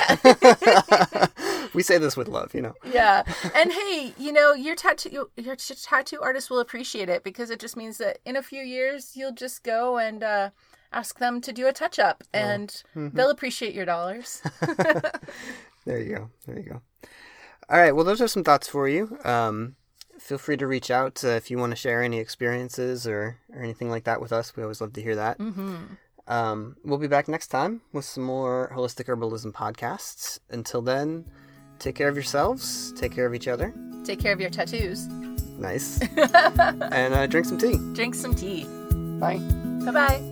[1.73, 2.73] we say this with love, you know.
[2.91, 3.23] Yeah.
[3.55, 7.59] And hey, you know, your tattoo your t- tattoo artist will appreciate it because it
[7.59, 10.49] just means that in a few years you'll just go and uh,
[10.91, 14.41] ask them to do a touch up and they'll appreciate your dollars.
[15.85, 16.29] There you go.
[16.45, 16.81] There you go.
[17.69, 17.91] All right.
[17.95, 19.17] Well, those are some thoughts for you.
[19.25, 19.75] Um,
[20.19, 23.63] feel free to reach out uh, if you want to share any experiences or, or
[23.63, 24.55] anything like that with us.
[24.55, 25.37] We always love to hear that.
[25.37, 25.75] hmm
[26.27, 30.39] Um, we'll be back next time with some more holistic herbalism podcasts.
[30.51, 31.25] Until then,
[31.79, 33.73] take care of yourselves, take care of each other.
[34.03, 35.07] Take care of your tattoos.
[35.61, 36.01] Nice.
[36.17, 37.77] and uh, drink some tea.
[37.93, 38.65] Drink some tea.
[39.19, 39.37] Bye.
[39.85, 40.30] Bye bye.